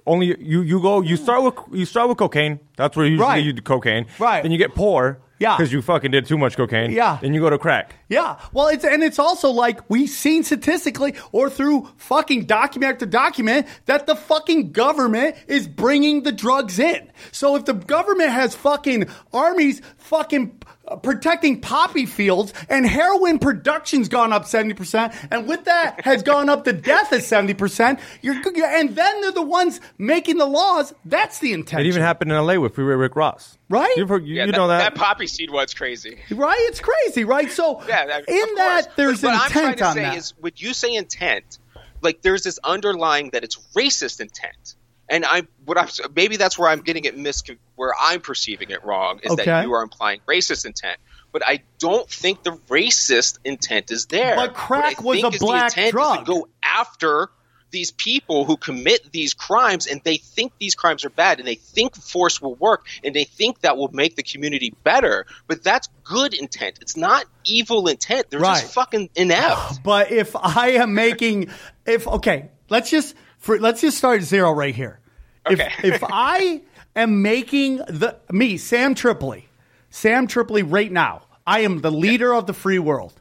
[0.07, 1.23] only you you go you mm.
[1.23, 2.61] start with you start with cocaine.
[2.77, 3.45] That's where usually Right.
[3.45, 4.07] you do cocaine.
[4.19, 4.43] Right.
[4.43, 5.21] Then you get poor.
[5.41, 5.57] Yeah.
[5.57, 6.91] because you fucking did too much cocaine.
[6.91, 7.19] Yeah.
[7.23, 7.95] then you go to crack.
[8.09, 8.41] Yeah.
[8.53, 13.69] Well, it's and it's also like we've seen statistically or through fucking document after document
[13.87, 17.13] that the fucking government is bringing the drugs in.
[17.31, 24.09] So if the government has fucking armies fucking uh, protecting poppy fields and heroin production's
[24.09, 28.97] gone up 70% and with that has gone up the death at 70%, you're and
[28.97, 31.83] then they're the ones making the laws, that's the intent.
[31.83, 32.59] It even happened in L.A.
[32.59, 33.59] with Freeway Rick Ross.
[33.69, 33.95] Right?
[33.97, 34.79] You've heard- you, Yeah, you know that.
[34.79, 36.19] that poppy seed was crazy.
[36.31, 36.57] Right?
[36.63, 37.51] It's crazy, right?
[37.51, 38.95] So Yeah, that- in that course.
[38.97, 40.17] there's but, what I'm trying intent to on say that.
[40.17, 41.59] is would you say intent,
[42.01, 44.75] like there's this underlying that it's racist intent.
[45.11, 47.43] And I, what I'm maybe that's where I'm getting it mis,
[47.79, 49.45] where I'm perceiving it wrong is Okay.
[49.47, 50.99] that you are implying racist intent.
[51.33, 54.35] But I don't think the racist intent is there.
[54.37, 56.27] But crack was think a is black drug.
[56.27, 57.29] Go after
[57.71, 61.55] these people who commit these crimes, and they think these crimes are bad, and they
[61.57, 65.27] think force will work, and they think that will make the community better.
[65.47, 66.79] But that's good intent.
[66.81, 68.31] It's not evil intent.
[68.31, 68.63] They're Right.
[68.63, 69.81] just fucking inept.
[69.85, 71.51] But if I am making,
[71.85, 74.99] if okay, let's just for, let's just start zero right here.
[75.47, 75.71] Okay.
[75.83, 76.63] If, if I
[77.01, 79.49] am making the me Sam Tripoli,
[79.91, 83.15] Sam Tripoli right now, I am the leader of the free world.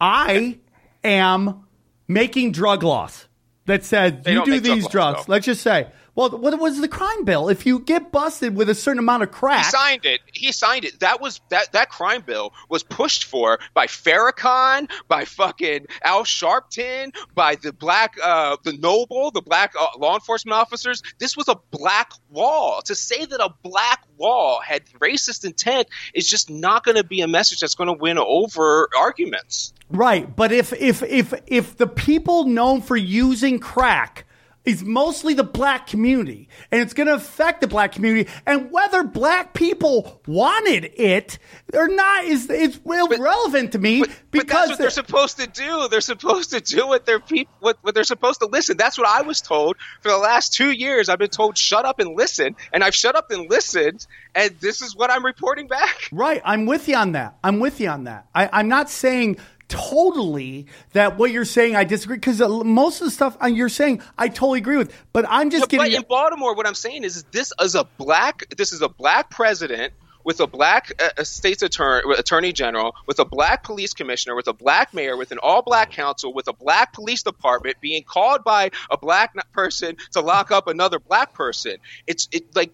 [0.00, 0.58] I
[1.02, 1.64] am
[2.06, 3.26] making drug laws
[3.66, 5.26] that said They you do drug these laws, drugs.
[5.26, 5.32] though.
[5.32, 7.50] Let's just say, well, what was the crime bill?
[7.50, 10.20] If you get busted with a certain amount of crack, He signed it.
[10.32, 11.00] He signed it.
[11.00, 17.14] That was that that crime bill was pushed for by Farrakhan, by fucking Al Sharpton,
[17.34, 21.02] by the black, uh, the noble, the black uh, law enforcement officers.
[21.18, 22.80] This was a black law.
[22.86, 27.20] To say that a black law had racist intent is just not going to be
[27.20, 29.74] a message that's going to win over arguments.
[29.90, 34.24] Right, but if if if if the people known for using crack
[34.66, 39.02] is mostly the black community and it's going to affect the black community and whether
[39.04, 41.38] black people wanted it
[41.72, 45.46] or not is it's irrelevant to me But, but because that's what they're supposed to
[45.46, 45.88] do.
[45.88, 48.76] They're supposed to do what they're peop- what, what they're supposed to listen.
[48.76, 51.08] That's what I was told for the last two years.
[51.08, 54.82] I've been told shut up and listen, and I've shut up and listened, and this
[54.82, 56.08] is what I'm reporting back.
[56.12, 57.36] Right, I'm with you on that.
[57.44, 58.26] I'm with you on that.
[58.34, 59.38] I, I'm not saying
[59.68, 64.02] totally that what you're saying I disagree because most of the stuff uh, you're saying
[64.16, 64.92] I totally agree with.
[65.12, 67.84] But I'm just But getting in Baltimore, what I'm saying is, is this is a
[67.98, 68.54] black.
[68.56, 69.92] This is a black president
[70.26, 74.52] with a black uh, state's attorney, attorney general, with a black police commissioner, with a
[74.52, 78.70] black mayor, with an all black council, with a black police department being called by
[78.90, 81.76] a black person to lock up another black person.
[82.08, 82.72] It's it like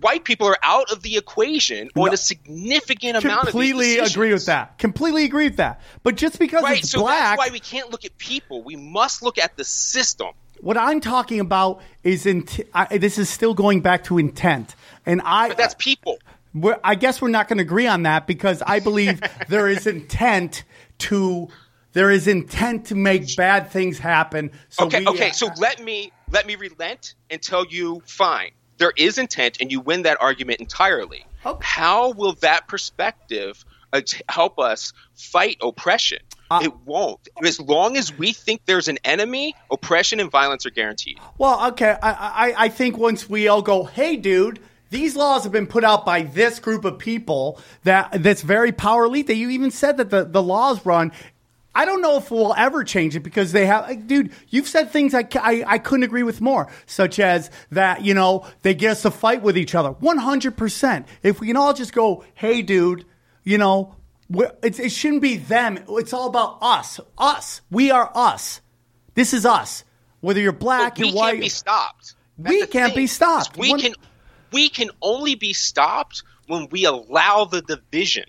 [0.00, 4.46] white people are out of the equation on a significant amount of completely agree with
[4.46, 4.78] that.
[4.78, 5.80] Completely agree with that.
[6.02, 8.62] But just because Right, it's so black, that's why we can't look at people.
[8.62, 10.28] We must look at the system.
[10.60, 12.46] what I'm talking about is in.
[12.72, 14.74] I, this is still going back to intent,
[15.06, 15.48] and I.
[15.48, 16.18] But that's people.
[16.54, 19.86] We're, I guess we're not going to agree on that because I believe there is
[19.86, 20.62] intent
[20.98, 21.48] to
[21.94, 24.50] there is intent to make bad things happen.
[24.68, 25.30] So okay, we, okay.
[25.32, 29.80] So let me let me relent and tell you, fine, there is intent, and you
[29.80, 31.26] win that argument entirely.
[31.44, 31.58] Okay.
[31.62, 36.18] How will that perspective uh, help us fight oppression?
[36.50, 37.28] Uh, it won't.
[37.42, 41.18] As long as we think there's an enemy, oppression and violence are guaranteed.
[41.38, 41.96] Well, okay.
[42.02, 44.60] I, I I think once we all go, hey, dude.
[44.90, 49.06] These laws have been put out by this group of people that that's very power
[49.06, 49.26] elite.
[49.26, 51.10] That you even said that the, the laws run.
[51.74, 54.30] I don't know if we'll ever change it because they have, like, dude.
[54.48, 58.46] You've said things I, I I couldn't agree with more, such as that you know
[58.62, 59.90] they get us to fight with each other.
[59.90, 61.06] One hundred percent.
[61.22, 63.04] If we can all just go, hey, dude,
[63.42, 63.96] you know,
[64.62, 65.78] it's, it shouldn't be them.
[65.88, 67.00] It's all about us.
[67.18, 67.60] Us.
[67.70, 68.60] We are us.
[69.14, 69.84] This is us.
[70.20, 72.14] Whether you're black, we you're white, can't be stopped.
[72.38, 73.02] That's We can't thing.
[73.02, 73.56] be stopped.
[73.58, 73.94] We One- can
[74.52, 78.24] we can only be stopped when we allow the division.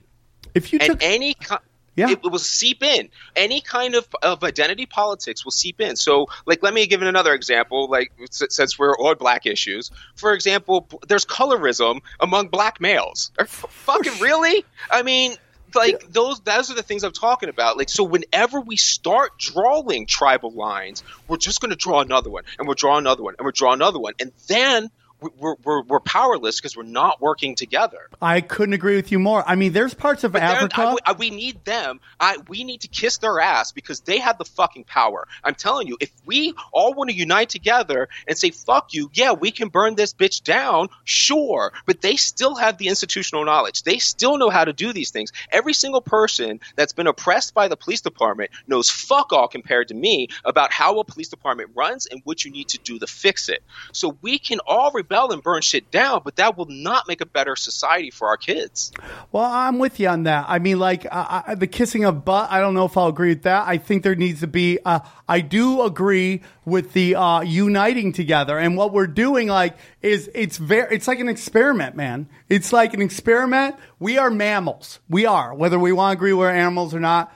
[0.56, 1.56] If you and took any ki-
[1.96, 2.10] Yeah.
[2.12, 3.10] it, will seep in.
[3.36, 5.96] Any kind of, of identity politics will seep in.
[5.96, 9.92] So like let me give it another example like since we're on black issues.
[10.16, 13.32] For example there's colorism among black males.
[13.40, 14.66] Are fucking really?
[14.92, 15.36] I mean
[15.74, 17.78] like those those are the things i'm talking about.
[17.78, 22.44] Like so whenever we start drawing tribal lines we're just going to draw another one
[22.58, 24.14] and we'll draw another one and we'll draw another one.
[24.20, 24.90] And then
[25.38, 29.44] we're, we're, we're powerless because we're not working together I couldn't agree with you more.
[29.46, 30.96] I mean, there's parts of but Africa.
[31.06, 32.00] I- we need them.
[32.20, 35.28] I, we need to kiss their ass because they have the fucking power.
[35.44, 39.34] I'm telling you, if we all want to unite together and say "fuck you," yeah,
[39.34, 41.72] we can burn this bitch down, sure.
[41.86, 43.84] But they still have the institutional knowledge.
[43.84, 45.32] They still know how to do these things.
[45.52, 49.94] Every single person that's been oppressed by the police department knows fuck all compared to
[49.94, 53.50] me about how a police department runs and what you need to do to fix
[53.50, 53.64] it.
[53.94, 57.22] So we can all rebel rebel and burn shit down, but that will not make
[57.22, 58.92] a better society for our kids.
[59.32, 60.46] Well, I'm with you on that.
[60.48, 62.52] I mean, like uh, uh, the kissing of butt.
[62.52, 63.68] I don't know if I'll agree with that.
[63.68, 64.80] I think there needs to be.
[64.86, 70.30] Uh, I do agree with the uh, uniting together, and what we're doing, like, is
[70.34, 70.96] it's very.
[70.96, 72.28] It's like an experiment, man.
[72.50, 73.76] It's like an experiment.
[74.00, 75.00] We are mammals.
[75.10, 77.34] We are, whether we want to agree we're animals or not.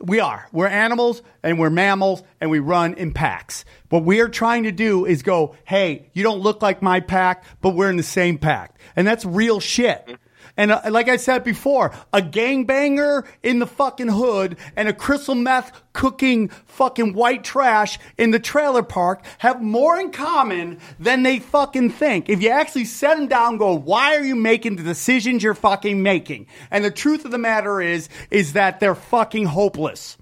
[0.00, 0.46] We are.
[0.52, 3.64] We're animals and we're mammals and we run in packs.
[3.88, 7.44] What we are trying to do is go, hey, you don't look like my pack,
[7.60, 8.78] but we're in the same pack.
[8.94, 10.06] And that's real shit.
[10.06, 10.14] Mm-hmm.
[10.58, 15.36] And uh, like I said before, a gangbanger in the fucking hood and a crystal
[15.36, 21.38] meth cooking fucking white trash in the trailer park have more in common than they
[21.38, 22.28] fucking think.
[22.28, 25.54] If you actually set them down and go, why are you making the decisions you're
[25.54, 26.48] fucking making?
[26.72, 30.18] And the truth of the matter is, is that they're fucking hopeless.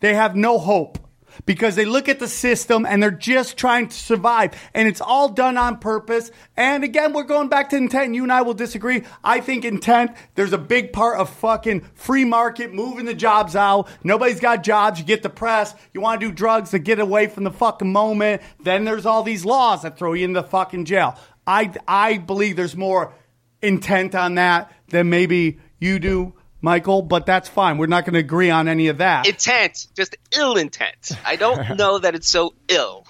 [0.00, 0.98] They have no hope
[1.46, 4.54] because they look at the system and they're just trying to survive.
[4.74, 6.30] And it's all done on purpose.
[6.56, 8.14] And again, we're going back to intent.
[8.14, 9.02] You and I will disagree.
[9.22, 13.88] I think intent, there's a big part of fucking free market, moving the jobs out.
[14.02, 14.98] Nobody's got jobs.
[14.98, 15.76] You get depressed.
[15.92, 18.42] You want to do drugs to get away from the fucking moment.
[18.60, 21.18] Then there's all these laws that throw you in the fucking jail.
[21.46, 23.14] I, I believe there's more
[23.62, 26.34] intent on that than maybe you do.
[26.64, 27.76] Michael, but that's fine.
[27.76, 29.28] We're not going to agree on any of that.
[29.28, 31.12] Intent, just ill intent.
[31.24, 33.06] I don't know that it's so ill.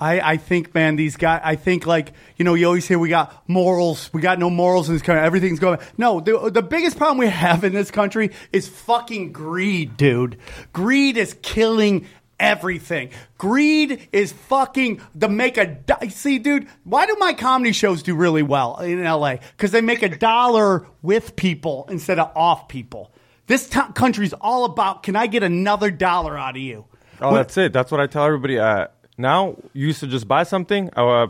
[0.00, 3.10] I, I think, man, these guys, I think, like, you know, you always hear we
[3.10, 5.80] got morals, we got no morals in this country, everything's going.
[5.98, 10.38] No, the, the biggest problem we have in this country is fucking greed, dude.
[10.72, 12.06] Greed is killing
[12.40, 13.10] everything.
[13.36, 16.66] Greed is fucking to make a do- see, dude.
[16.84, 19.36] Why do my comedy shows do really well in LA?
[19.56, 23.12] Because they make a dollar with people instead of off people.
[23.46, 26.84] This t- country's all about can I get another dollar out of you?
[27.20, 27.72] Oh, that's it.
[27.72, 28.58] That's what I tell everybody.
[28.58, 31.26] Uh, now you used to just buy something, uh,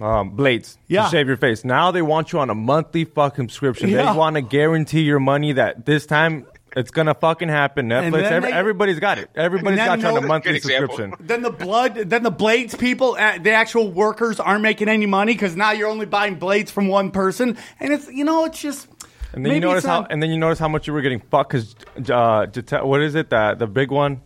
[0.00, 1.04] um, blades Yeah.
[1.04, 1.64] to shave your face.
[1.64, 3.88] Now they want you on a monthly fucking subscription.
[3.90, 4.12] Yeah.
[4.12, 6.46] They want to guarantee your money that this time
[6.76, 7.88] it's gonna fucking happen.
[7.88, 9.30] Netflix, every, they- everybody's got it.
[9.34, 11.14] Everybody's got then you on a monthly subscription.
[11.20, 15.32] Then the blood, then the blades people, uh, the actual workers aren't making any money
[15.32, 18.88] because now you're only buying blades from one person, and it's you know it's just.
[19.34, 21.20] And then you notice it's how, and then you notice how much you were getting
[21.20, 21.76] fucked because,
[22.10, 22.46] uh,
[22.82, 23.28] what is it?
[23.30, 24.22] That the big one,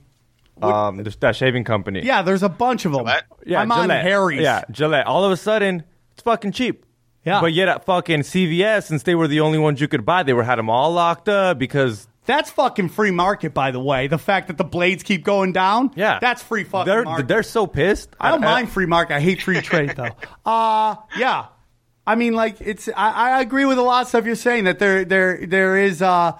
[0.62, 2.02] um, that shaving company.
[2.04, 3.00] yeah, there's a bunch of them.
[3.00, 3.24] Gillette?
[3.44, 4.04] yeah, I'm on Gillette.
[4.04, 4.40] Harry's.
[4.42, 5.06] Yeah, Gillette.
[5.06, 5.82] All of a sudden,
[6.12, 6.86] it's fucking cheap.
[7.24, 7.40] Yeah.
[7.40, 10.32] But yet at fucking CVS, since they were the only ones you could buy, they
[10.32, 14.06] were had them all locked up because That's fucking free market, by the way.
[14.06, 15.90] The fact that the blades keep going down.
[15.96, 17.28] yeah, that's free fucking They're market.
[17.28, 18.10] they're so pissed.
[18.20, 19.14] I don't mind free market.
[19.14, 20.10] I hate free trade though.
[20.46, 21.46] Uh yeah.
[22.06, 22.88] I mean, like it's.
[22.88, 24.64] I, I agree with a lot of stuff you're saying.
[24.64, 26.02] That there, there, there is.
[26.02, 26.32] Uh,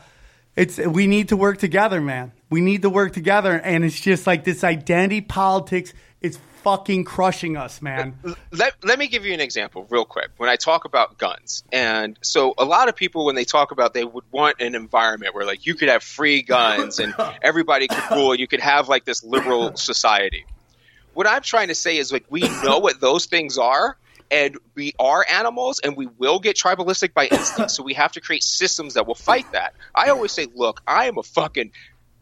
[0.56, 0.76] it's.
[0.78, 2.32] We need to work together, man.
[2.50, 7.56] We need to work together, and it's just like this identity politics is fucking crushing
[7.56, 8.14] us, man.
[8.52, 10.30] let, let me give you an example real quick.
[10.36, 13.94] When i talk about guns and so a lot of people when they talk about
[13.94, 18.04] they would want an environment where like you could have free guns and everybody could
[18.10, 18.34] rule.
[18.34, 20.44] You could have like this liberal society.
[21.14, 23.96] What i'm trying to say is like we know what those things are
[24.30, 27.70] and we are animals and we will get tribalistic by instinct.
[27.70, 29.74] So we have to create systems that will fight that.
[29.94, 31.72] I always say look i am a fucking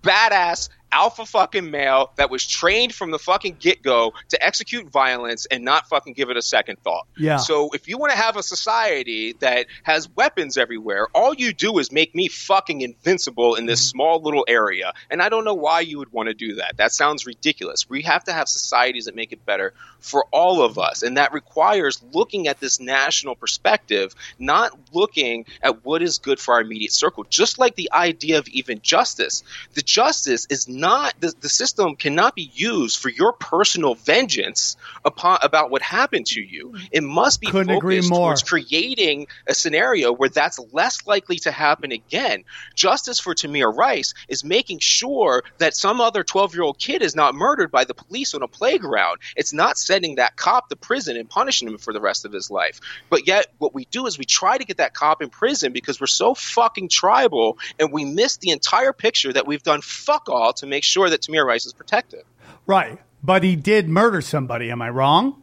[0.02, 5.46] badass alpha fucking male that was trained from the fucking get go to execute violence
[5.46, 7.06] and not fucking give it a second thought.
[7.16, 7.36] Yeah.
[7.36, 11.78] So if you want to have a society that has weapons everywhere, all you do
[11.78, 13.96] is make me fucking invincible in this mm-hmm.
[13.96, 14.92] small little area.
[15.10, 16.76] And I don't know why you would want to do that.
[16.76, 17.88] That sounds ridiculous.
[17.88, 21.02] We have to have societies that make it better for all of us.
[21.02, 26.54] And that requires looking at this national perspective, not looking at what is good for
[26.54, 27.24] our immediate circle.
[27.28, 29.42] Just like the idea of even justice.
[29.74, 35.38] The justice is not the, the system cannot be used for your personal vengeance upon
[35.42, 36.70] about what happened to you.
[36.70, 36.84] Hmm.
[36.90, 38.30] It must be Couldn't focused more.
[38.30, 42.44] towards creating a scenario where that's less likely to happen again.
[42.74, 47.14] Justice for Tamir Rice is making sure that some other 12 year old kid is
[47.14, 49.18] not murdered by the police on a playground.
[49.36, 52.50] It's not sending that cop to prison and punishing him for the rest of his
[52.50, 52.80] life.
[53.08, 56.00] But yet, what we do is we try to get that cop in prison because
[56.00, 60.52] we're so fucking tribal and we miss the entire picture that we've done fuck all
[60.54, 62.24] to make sure that Tamir Rice is protected.
[62.66, 64.70] Right, but he did murder somebody.
[64.70, 65.42] Am I wrong?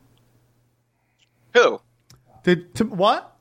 [1.54, 1.82] Who?
[2.44, 3.36] Did to, what?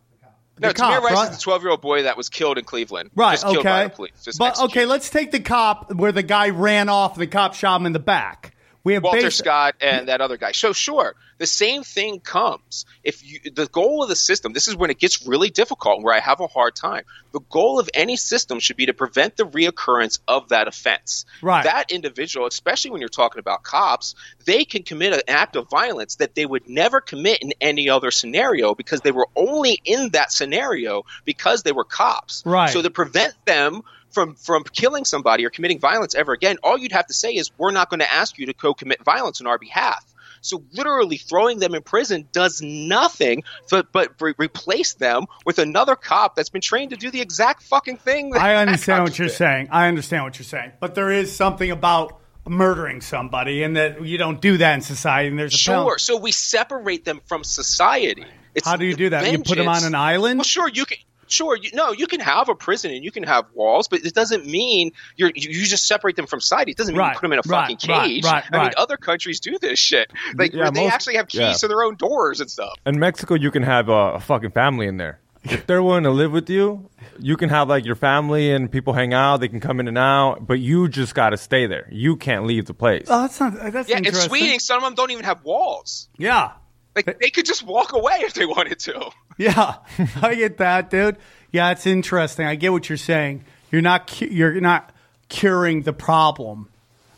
[0.59, 1.31] No, The cop, Tamir Rice right?
[1.31, 3.11] is the 12 year old boy that was killed in Cleveland.
[3.15, 3.33] Right.
[3.33, 3.69] Just killed okay.
[3.69, 4.13] by the police.
[4.25, 4.73] Just but executed.
[4.73, 7.15] okay, let's take the cop where the guy ran off.
[7.15, 8.55] and The cop shot him in the back.
[8.83, 10.53] We have Walter base- Scott and that other guy.
[10.53, 12.87] So sure, the same thing comes.
[13.05, 16.05] If you, the goal of the system, this is when it gets really difficult, and
[16.05, 17.05] where I have a hard time.
[17.33, 21.27] The goal of any system should be to prevent the reoccurrence of that offense.
[21.43, 21.65] Right.
[21.65, 24.15] That individual, especially when you're talking about cops,
[24.45, 28.11] they can commit an act of violence that they would never commit in any other
[28.11, 32.43] scenario because they were only in that scenario because they were cops.
[32.47, 32.71] Right.
[32.71, 36.93] So to prevent them from from killing somebody or committing violence ever again, all you'd
[36.93, 39.59] have to say is we're not going to ask you to co-commit violence on our
[39.59, 40.05] behalf.
[40.41, 45.97] So literally throwing them in prison does nothing but but re- replace them with another
[45.97, 48.35] cop that's been trained to do the exact fucking thing.
[48.37, 49.35] I understand what you're did.
[49.37, 49.69] saying.
[49.71, 50.73] I understand what you're saying.
[50.81, 55.29] But there is something about murdering somebody and that you don't do that in society
[55.29, 55.75] and there's a Sure.
[55.75, 55.95] penalty.
[55.99, 58.25] So we separate them from society.
[58.55, 59.31] It's How do you do that?
[59.31, 60.39] You put them on an island?
[60.39, 60.69] Well, sure.
[60.69, 60.99] You can.
[61.29, 64.15] Sure, you, no, you can have a prison and you can have walls, but it
[64.15, 66.73] doesn't mean you're you, you just separate them from society.
[66.73, 68.25] It doesn't mean Right, you put them in a right, fucking cage.
[68.25, 70.13] right, I mean, other countries do this shit.
[70.37, 71.53] Like Yeah, they most- actually have keys yeah.
[71.55, 72.73] to their own doors and stuff.
[72.85, 75.21] In Mexico, you can have a, a fucking family in there.
[75.49, 78.93] If they're willing to live with you, you can have like your family and people
[78.95, 79.37] hang out.
[79.39, 81.87] They can come in and out, but you just got to stay there.
[81.93, 83.07] You can't leave the place.
[83.09, 83.55] Oh, that's not.
[83.73, 84.29] That's Yeah, in interesting.
[84.29, 86.09] Sweden, some of them don't even have walls.
[86.19, 86.51] Yeah,
[86.97, 89.11] Like they could just walk away if they wanted to.
[89.39, 89.77] yeah,
[90.23, 91.19] I get that, dude.
[91.53, 92.47] Yeah, it's interesting.
[92.47, 93.45] I get what you're saying.
[93.71, 94.07] You're not.
[94.09, 94.93] cu- You're not
[95.29, 96.69] curing the problem.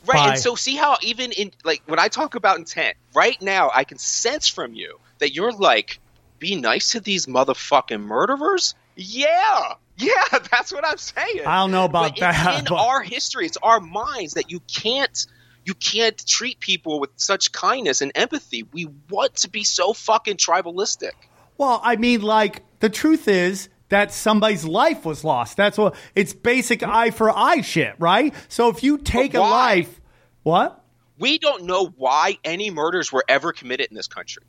[0.07, 0.29] Right, Bye.
[0.31, 3.85] and so see how even in like when I talk about intent, right now I
[3.85, 6.01] can sense from you that you're like,
[6.39, 8.75] be nice to these motherfucking murderers.
[8.97, 10.13] Yeah, yeah,
[10.51, 11.47] that's what I'm saying.
[11.47, 14.51] I don't know about But that, It's in but- our history, it's our minds that
[14.51, 15.27] you can't.
[15.69, 18.63] You can't treat people with such kindness and empathy.
[18.73, 21.11] We want to be so fucking tribalistic.
[21.59, 25.59] Well, I mean, like the truth is that somebody's life was lost.
[25.59, 28.35] That's what it's basic eye for eye shit, right?
[28.49, 30.01] So if you take a life,
[30.43, 30.83] what?
[31.19, 34.45] We don't know why any murders were ever committed in this country.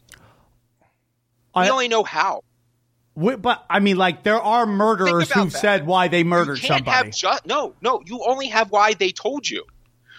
[1.54, 2.46] We I- only know how.
[3.16, 5.60] We, but I mean, like there are murderers who've that.
[5.60, 6.90] said why they murdered somebody.
[6.90, 8.02] Have ju- no, no.
[8.06, 9.66] You only have why they told you.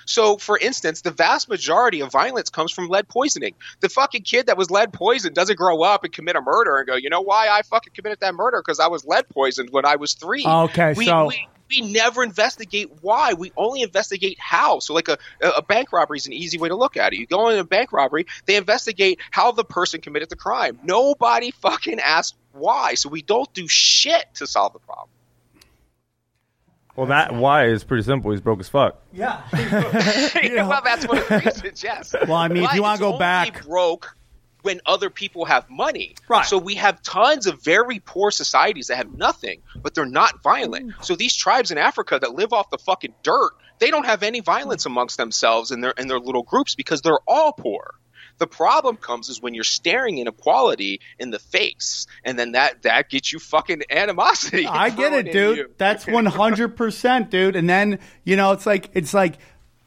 [0.07, 3.55] So, for instance, the vast majority of violence comes from lead poisoning.
[3.81, 6.87] The fucking kid that was lead poisoned doesn't grow up and commit a murder and
[6.87, 8.61] go, you know why I fucking committed that murder?
[8.65, 10.45] Because I was lead poisoned when I was three.
[10.47, 13.33] Okay, we, so- we, we never investigate why.
[13.35, 14.81] We only investigate how.
[14.81, 17.19] So, like a, a bank robbery is an easy way to look at it.
[17.19, 20.79] You go in a bank robbery, they investigate how the person committed the crime.
[20.83, 22.95] Nobody fucking asks why.
[22.95, 25.11] So, we don't do shit to solve the problem.
[27.01, 28.31] Well, that why is pretty simple.
[28.31, 29.01] He's broke as fuck.
[29.11, 29.41] yeah.
[29.53, 31.83] well, that's one of the reasons.
[31.83, 32.15] Yes.
[32.29, 34.15] Well, I mean, if you wanna go back- broke
[34.61, 36.15] when other people have money.
[36.29, 36.45] Right.
[36.45, 40.89] So we have tons of very poor societies that have nothing, but they're not violent.
[40.89, 41.03] Mm.
[41.03, 44.41] So these tribes in Africa that live off the fucking dirt, they don't have any
[44.41, 44.89] violence mm.
[44.89, 47.95] amongst themselves in their in their little groups because they're all poor.
[48.41, 53.11] The problem comes is when you're staring inequality in the face, and then that that
[53.11, 54.67] gets you fucking animosity.
[54.67, 55.57] I get it, dude.
[55.59, 55.71] you.
[55.77, 57.55] That's one hundred percent, dude.
[57.55, 59.37] And then you know, it's like it's like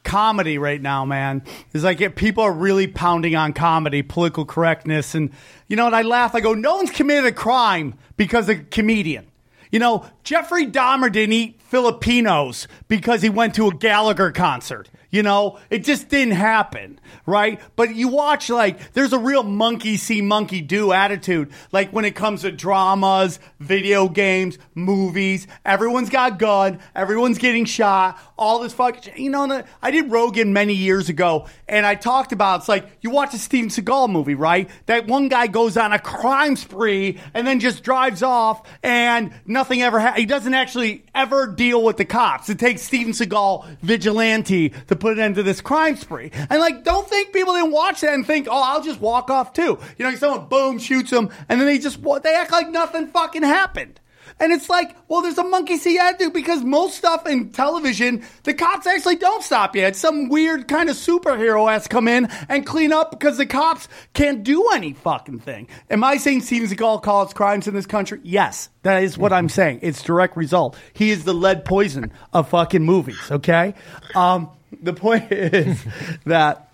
[0.04, 1.42] comedy right now, man.
[1.74, 5.32] It's like people are really pounding on comedy, political correctness, and
[5.68, 5.88] you know.
[5.88, 6.36] And I laugh.
[6.36, 9.26] I go, no one's committed a crime because of a comedian.
[9.72, 14.92] You know, Jeffrey Dahmer didn't eat Filipinos because he went to a Gallagher concert.
[15.10, 17.62] You know, it just didn't happen, right?
[17.76, 21.52] But you watch like there's a real monkey see monkey do attitude.
[21.72, 28.20] Like when it comes to dramas, video games, movies, everyone's got gun, everyone's getting shot,
[28.40, 29.06] all this fuck.
[29.16, 33.12] You know, I did Rogan many years ago, and I talked about it's like you
[33.12, 34.68] watch a Steven Seagal movie, right?
[34.88, 39.84] That one guy goes on a crime spree and then just drives off, and nothing
[39.84, 40.00] ever.
[40.00, 42.50] Ha- he doesn't actually ever deal with the cops.
[42.50, 46.30] It takes Steven Seagal vigilante to put an end to this crime spree.
[46.34, 49.54] And like, don't think people didn't watch that and think, oh, I'll just walk off
[49.54, 49.80] too.
[49.98, 53.44] You know, someone boom shoots them, and then they just they act like nothing fucking
[53.44, 54.02] happened.
[54.40, 58.54] And it's like, well, there's a monkey see attitude because most stuff in television, the
[58.54, 59.84] cops actually don't stop you.
[59.84, 63.88] It's some weird kind of superhero has come in and clean up because the cops
[64.14, 65.68] can't do any fucking thing.
[65.90, 68.20] Am I saying Steven Seagal caused crimes in this country?
[68.24, 69.80] Yes, that is what I'm saying.
[69.82, 70.78] It's direct result.
[70.94, 73.20] He is the lead poison of fucking movies.
[73.32, 73.74] Okay.
[74.16, 74.50] Um,
[74.82, 75.84] the point is
[76.26, 76.72] that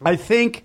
[0.00, 0.64] I think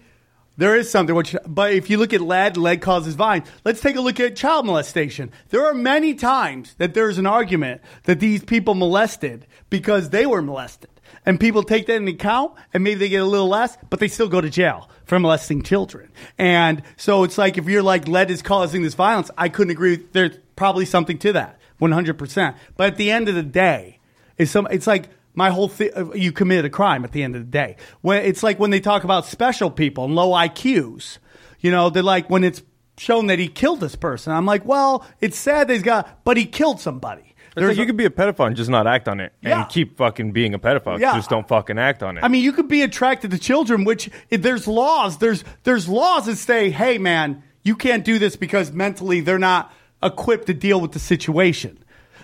[0.58, 3.50] there is something which, but if you look at lead, lead causes violence.
[3.64, 5.32] Let's take a look at child molestation.
[5.50, 10.42] There are many times that there's an argument that these people molested because they were
[10.42, 10.90] molested.
[11.26, 14.08] And people take that into account and maybe they get a little less, but they
[14.08, 16.12] still go to jail for molesting children.
[16.38, 19.98] And so it's like if you're like lead is causing this violence, I couldn't agree.
[20.12, 22.56] There's probably something to that, 100%.
[22.76, 24.00] But at the end of the day,
[24.38, 27.42] it's some, it's like my whole thing, you committed a crime at the end of
[27.44, 27.78] the day.
[28.02, 31.20] When it's like when they talk about special people and low IQs,
[31.60, 32.64] you know, they're like when it's
[32.98, 34.34] shown that he killed this person.
[34.34, 37.36] I'm like, well, it's sad that he's got, but he killed somebody.
[37.56, 39.62] It's like you could be a pedophile and just not act on it, Yeah.
[39.62, 41.00] and keep fucking being a pedophile.
[41.00, 41.14] Yeah.
[41.16, 42.24] Just don't fucking act on it.
[42.24, 45.18] I mean, you could be attracted to children, which there's laws.
[45.20, 49.72] There's there's laws that say, hey, man, you can't do this because mentally they're not
[50.02, 51.78] equipped to deal with the situation.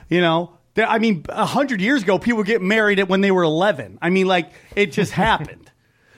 [0.09, 3.31] You know, There- I mean, a hundred years ago, people get married at when they
[3.31, 3.99] were 11.
[4.01, 5.69] I mean, like it just happened.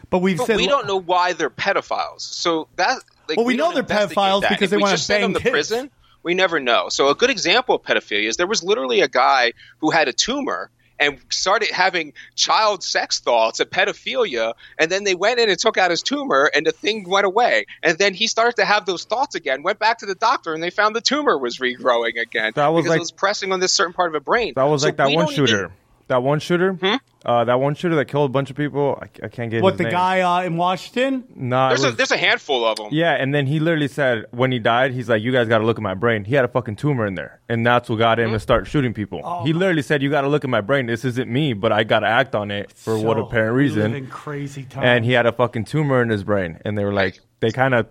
[0.10, 2.22] But we've But said we don't know why they're pedophiles.
[2.22, 4.52] So that like, Well, we know they're pedophiles that.
[4.52, 5.52] because If they wanna just send them bang to kids.
[5.70, 5.92] prison.
[6.24, 6.90] We never know.
[6.90, 10.14] So a good example of pedophilia is there was literally a guy who had a
[10.14, 15.60] tumor and started having child sex thoughts of pedophilia and then they went in and
[15.60, 18.86] took out his tumor and the thing went away and then he started to have
[18.86, 22.20] those thoughts again went back to the doctor and they found the tumor was regrowing
[22.22, 24.54] again That was because like- it was pressing on this certain part of the brain
[24.56, 25.72] that was So like that one don't even- shooter.
[26.08, 26.78] That one shooter.
[27.26, 29.00] Uh, that one shooter that killed a bunch of people.
[29.02, 29.92] I, I can't get what his the name.
[29.94, 31.24] guy uh, in Washington.
[31.36, 33.88] Nah, it there's, a, was- there's a handful of them Yeah, and then he literally
[33.88, 36.36] said when he died, he's like, "You guys got to look at my brain." He
[36.36, 39.22] had a fucking tumor in there, and that's what got him to start shooting people.
[39.24, 39.44] Oh.
[39.44, 40.86] he literally said, "You got to look at my brain.
[40.86, 43.92] This isn't me, but I got to act on it for what apparent we live
[43.92, 44.86] reason." crazy times.
[44.86, 47.74] And he had a fucking tumor in his brain, and they were like, they kind
[47.74, 47.88] of.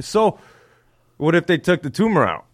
[0.00, 0.38] So,
[1.18, 2.46] what if they took the tumor out?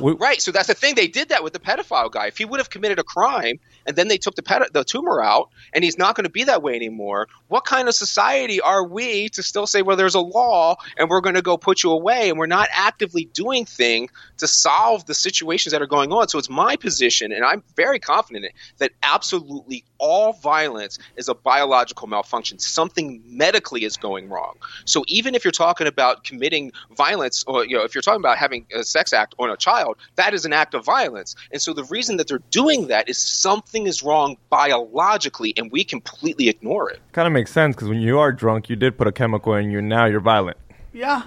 [0.00, 0.40] We- Right.
[0.40, 0.94] So that's the thing.
[0.94, 2.26] They did that with the pedophile guy.
[2.28, 5.20] If he would have committed a crime and then they took the ped- the tumor
[5.22, 8.84] out and he's not going to be that way anymore, what kind of society are
[8.86, 11.90] we to still say, well, there's a law and we're going to go put you
[11.90, 16.28] away and we're not actively doing thing to solve the situations that are going on?
[16.28, 21.28] So it's my position, and I'm very confident in it, that absolutely all violence is
[21.28, 22.58] a biological malfunction.
[22.58, 24.54] Something medically is going wrong.
[24.84, 28.38] So even if you're talking about committing violence, or you know, if you're talking about
[28.38, 31.34] having a sex act on a child, that is an act of violence.
[31.52, 35.84] And so the reason that they're doing that is something is wrong biologically, and we
[35.84, 37.00] completely ignore it.
[37.12, 39.70] Kind of makes sense because when you are drunk, you did put a chemical in
[39.70, 40.56] you, and now you're violent.
[40.92, 41.22] yeah.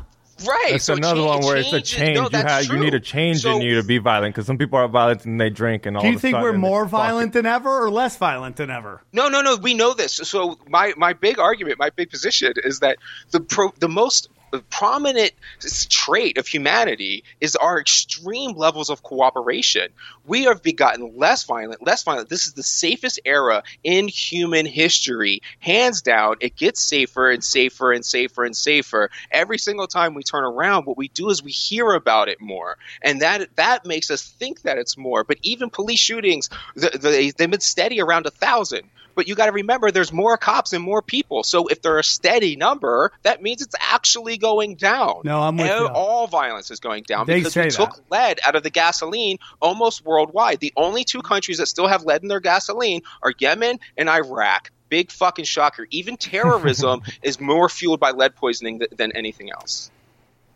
[0.48, 0.76] Right.
[0.76, 2.16] It's so another cha- one where it's a change.
[2.16, 4.58] No, you have you need a change So- in you to be violent because some
[4.58, 6.02] people are violent and they drink and all.
[6.02, 9.02] Do you of think we're more violent than ever or less violent than ever?
[9.12, 9.58] No, no, no.
[9.58, 10.14] We know this.
[10.14, 13.00] So my my big argument, my big position is that
[13.32, 14.30] the pro, the most
[14.70, 15.32] prominent
[15.90, 19.90] trait of humanity is our extreme levels of cooperation.
[20.26, 22.30] We have begotten less violent, less violent.
[22.30, 26.38] This is the safest era in human history, hands down.
[26.40, 30.86] It gets safer and safer and safer and safer every single time we turn around.
[30.86, 34.62] What we do is we hear about it more, and that that makes us think
[34.64, 35.24] that it's more.
[35.24, 38.90] But even police shootings, the, the, they've been steady around a thousand.
[39.20, 41.44] But you got to remember, there's more cops and more people.
[41.44, 45.24] So if they're a steady number, that means it's actually going down.
[45.26, 45.88] No, I'm with And you.
[45.88, 50.06] All violence is going down They because we took lead out of the gasoline almost
[50.06, 50.62] worldwide.
[50.62, 51.28] The only two mm-hmm.
[51.28, 54.72] countries that still have lead in their gasoline are Yemen and Iraq.
[54.88, 55.86] Big fucking shocker.
[55.90, 59.92] Even terrorism is more fueled by lead poisoning th- than anything else.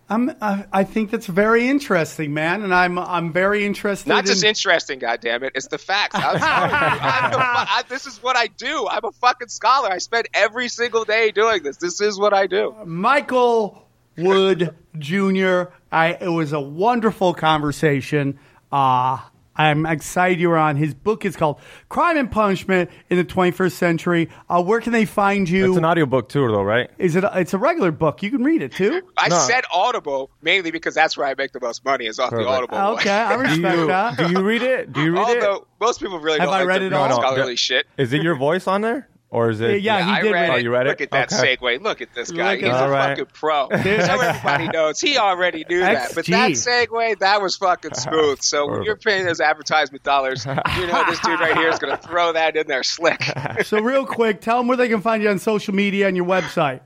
[0.09, 4.09] I'm, I, I think that's very interesting, man, and I'm I'm very interested.
[4.09, 5.51] Not just in, interesting, goddammit.
[5.55, 6.15] It's the facts.
[6.15, 6.23] I'm.
[6.35, 8.87] I'm I, this is what I do.
[8.87, 9.89] I'm a fucking scholar.
[9.89, 11.77] I spend every single day doing this.
[11.77, 12.75] This is what I do.
[12.85, 15.63] Michael Wood Jr.
[15.91, 18.39] I it was a wonderful conversation.
[18.71, 19.19] Uh
[19.55, 20.75] I'm excited you were on.
[20.77, 21.59] His book is called
[21.89, 24.29] Crime and Punishment in the 21st Century.
[24.49, 25.69] Uh, where can they find you?
[25.69, 26.89] It's an audiobook too, though, right?
[26.97, 27.23] is it?
[27.35, 28.23] It's a regular book.
[28.23, 29.01] You can read it too.
[29.17, 29.37] I No.
[29.39, 32.47] said Audible mainly because that's where I make the most money is off Perfect.
[32.47, 32.77] the Audible.
[32.77, 32.93] one.
[32.93, 34.17] Okay, I Do respect you, that.
[34.17, 34.91] do you read it?
[34.93, 35.43] Do you read it?
[35.43, 37.07] Although most people really Have don't I like read the it all?
[37.07, 37.85] real No, no, scholarly shit.
[37.97, 39.81] Is it your voice on there, or is it?
[39.81, 40.49] Yeah, he I did read read it.
[40.49, 40.53] it.
[40.53, 40.89] Oh, you read it?
[40.89, 41.57] Look at that Okay.
[41.57, 41.81] segue.
[41.81, 42.51] Look at this guy.
[42.51, 42.83] Look He's a that.
[42.83, 43.17] All right.
[43.17, 43.67] fucking pro.
[43.71, 44.99] Now everybody knows.
[45.01, 46.11] He already knew that.
[46.13, 48.41] But that segue, that was fucking smooth.
[48.41, 51.97] So when you're paying those advertisement dollars, you know this dude right here is going
[51.97, 53.21] to throw that in there slick.
[53.63, 56.25] So real quick, tell them where they can find you on social media and your
[56.27, 56.81] website.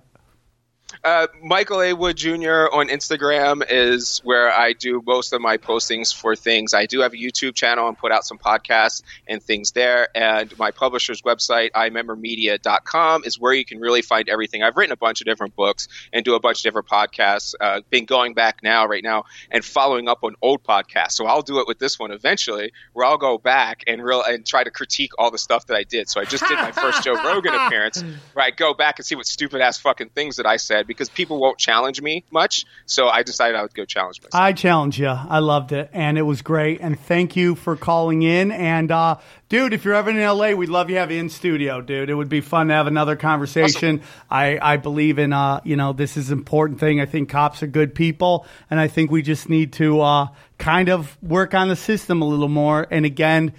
[1.03, 1.93] Uh, Michael A.
[1.93, 2.67] Wood Jr.
[2.71, 6.73] on Instagram is where I do most of my postings for things.
[6.73, 10.09] I do have a YouTube channel and put out some podcasts and things there.
[10.15, 14.63] And my publisher's website, imembermedia.com, is where you can really find everything.
[14.63, 17.53] I've written a bunch of different books and do a bunch of different podcasts.
[17.59, 21.11] Uh, been going back now, right now, and following up on old podcasts.
[21.11, 24.45] So I'll do it with this one eventually, where I'll go back and real and
[24.45, 26.09] try to critique all the stuff that I did.
[26.09, 28.03] So I just did my first Joe Rogan appearance,
[28.33, 31.09] where I go back and see what stupid ass fucking things that I said because
[31.09, 32.65] people won't challenge me much.
[32.85, 34.41] So I decided I would go challenge myself.
[34.41, 35.07] I challenge you.
[35.07, 36.80] I loved it, and it was great.
[36.81, 38.51] And thank you for calling in.
[38.51, 39.18] And uh,
[39.49, 42.09] dude, if you're ever in LA, we'd love you to have you in studio, dude.
[42.09, 44.01] It would be fun to have another conversation.
[44.30, 47.01] I I believe in uh, you know, this is an important thing.
[47.01, 50.27] I think cops are good people, and I think we just need to uh,
[50.57, 52.88] kind of work on the system a little more.
[52.89, 53.53] And again.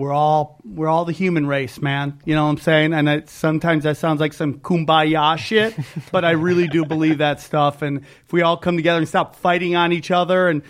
[0.00, 2.18] We're all we're all the human race, man.
[2.24, 2.94] You know what I'm saying?
[2.94, 5.76] And it, sometimes that sounds like some kumbaya shit,
[6.10, 7.82] but I really do believe that stuff.
[7.82, 10.62] And if we all come together and stop fighting on each other, and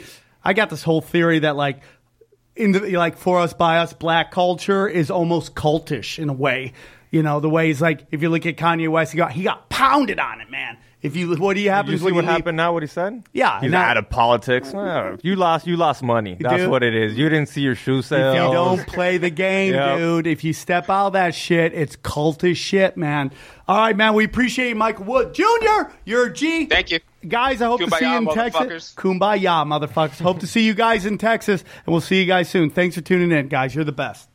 [0.42, 1.80] I got this whole theory that like
[2.56, 6.72] in the like for us by us black culture is almost cultish in a way.
[7.12, 9.44] You know, the way he's like if you look at Kanye West, he got he
[9.44, 10.76] got pounded on it, man.
[11.02, 12.74] If you what do you You happens see what you leave- happened now?
[12.74, 13.22] What he said?
[13.32, 14.68] Yeah, he's now- out of politics.
[14.68, 14.74] Mm.
[14.74, 15.66] Well, you lost.
[15.66, 16.36] You lost money.
[16.38, 16.70] That's do?
[16.70, 17.16] what it is.
[17.16, 18.34] You didn't see your shoe sales.
[18.36, 19.98] If you don't play the game, Yep.
[19.98, 23.32] dude, if you step out of that shit, it's cultish shit, man.
[23.68, 25.90] All right, man, we appreciate you, Michael Wood Jr.
[26.04, 26.66] You're a G.
[26.66, 27.00] Thank you.
[27.28, 28.60] Guys, I hope to see you in Texas.
[28.60, 28.94] motherfuckers.
[28.94, 30.20] Kumbaya, motherfuckers.
[30.22, 32.70] hope to see you guys in Texas, and we'll see you guys soon.
[32.70, 33.74] Thanks for tuning in, guys.
[33.74, 34.29] You're the best.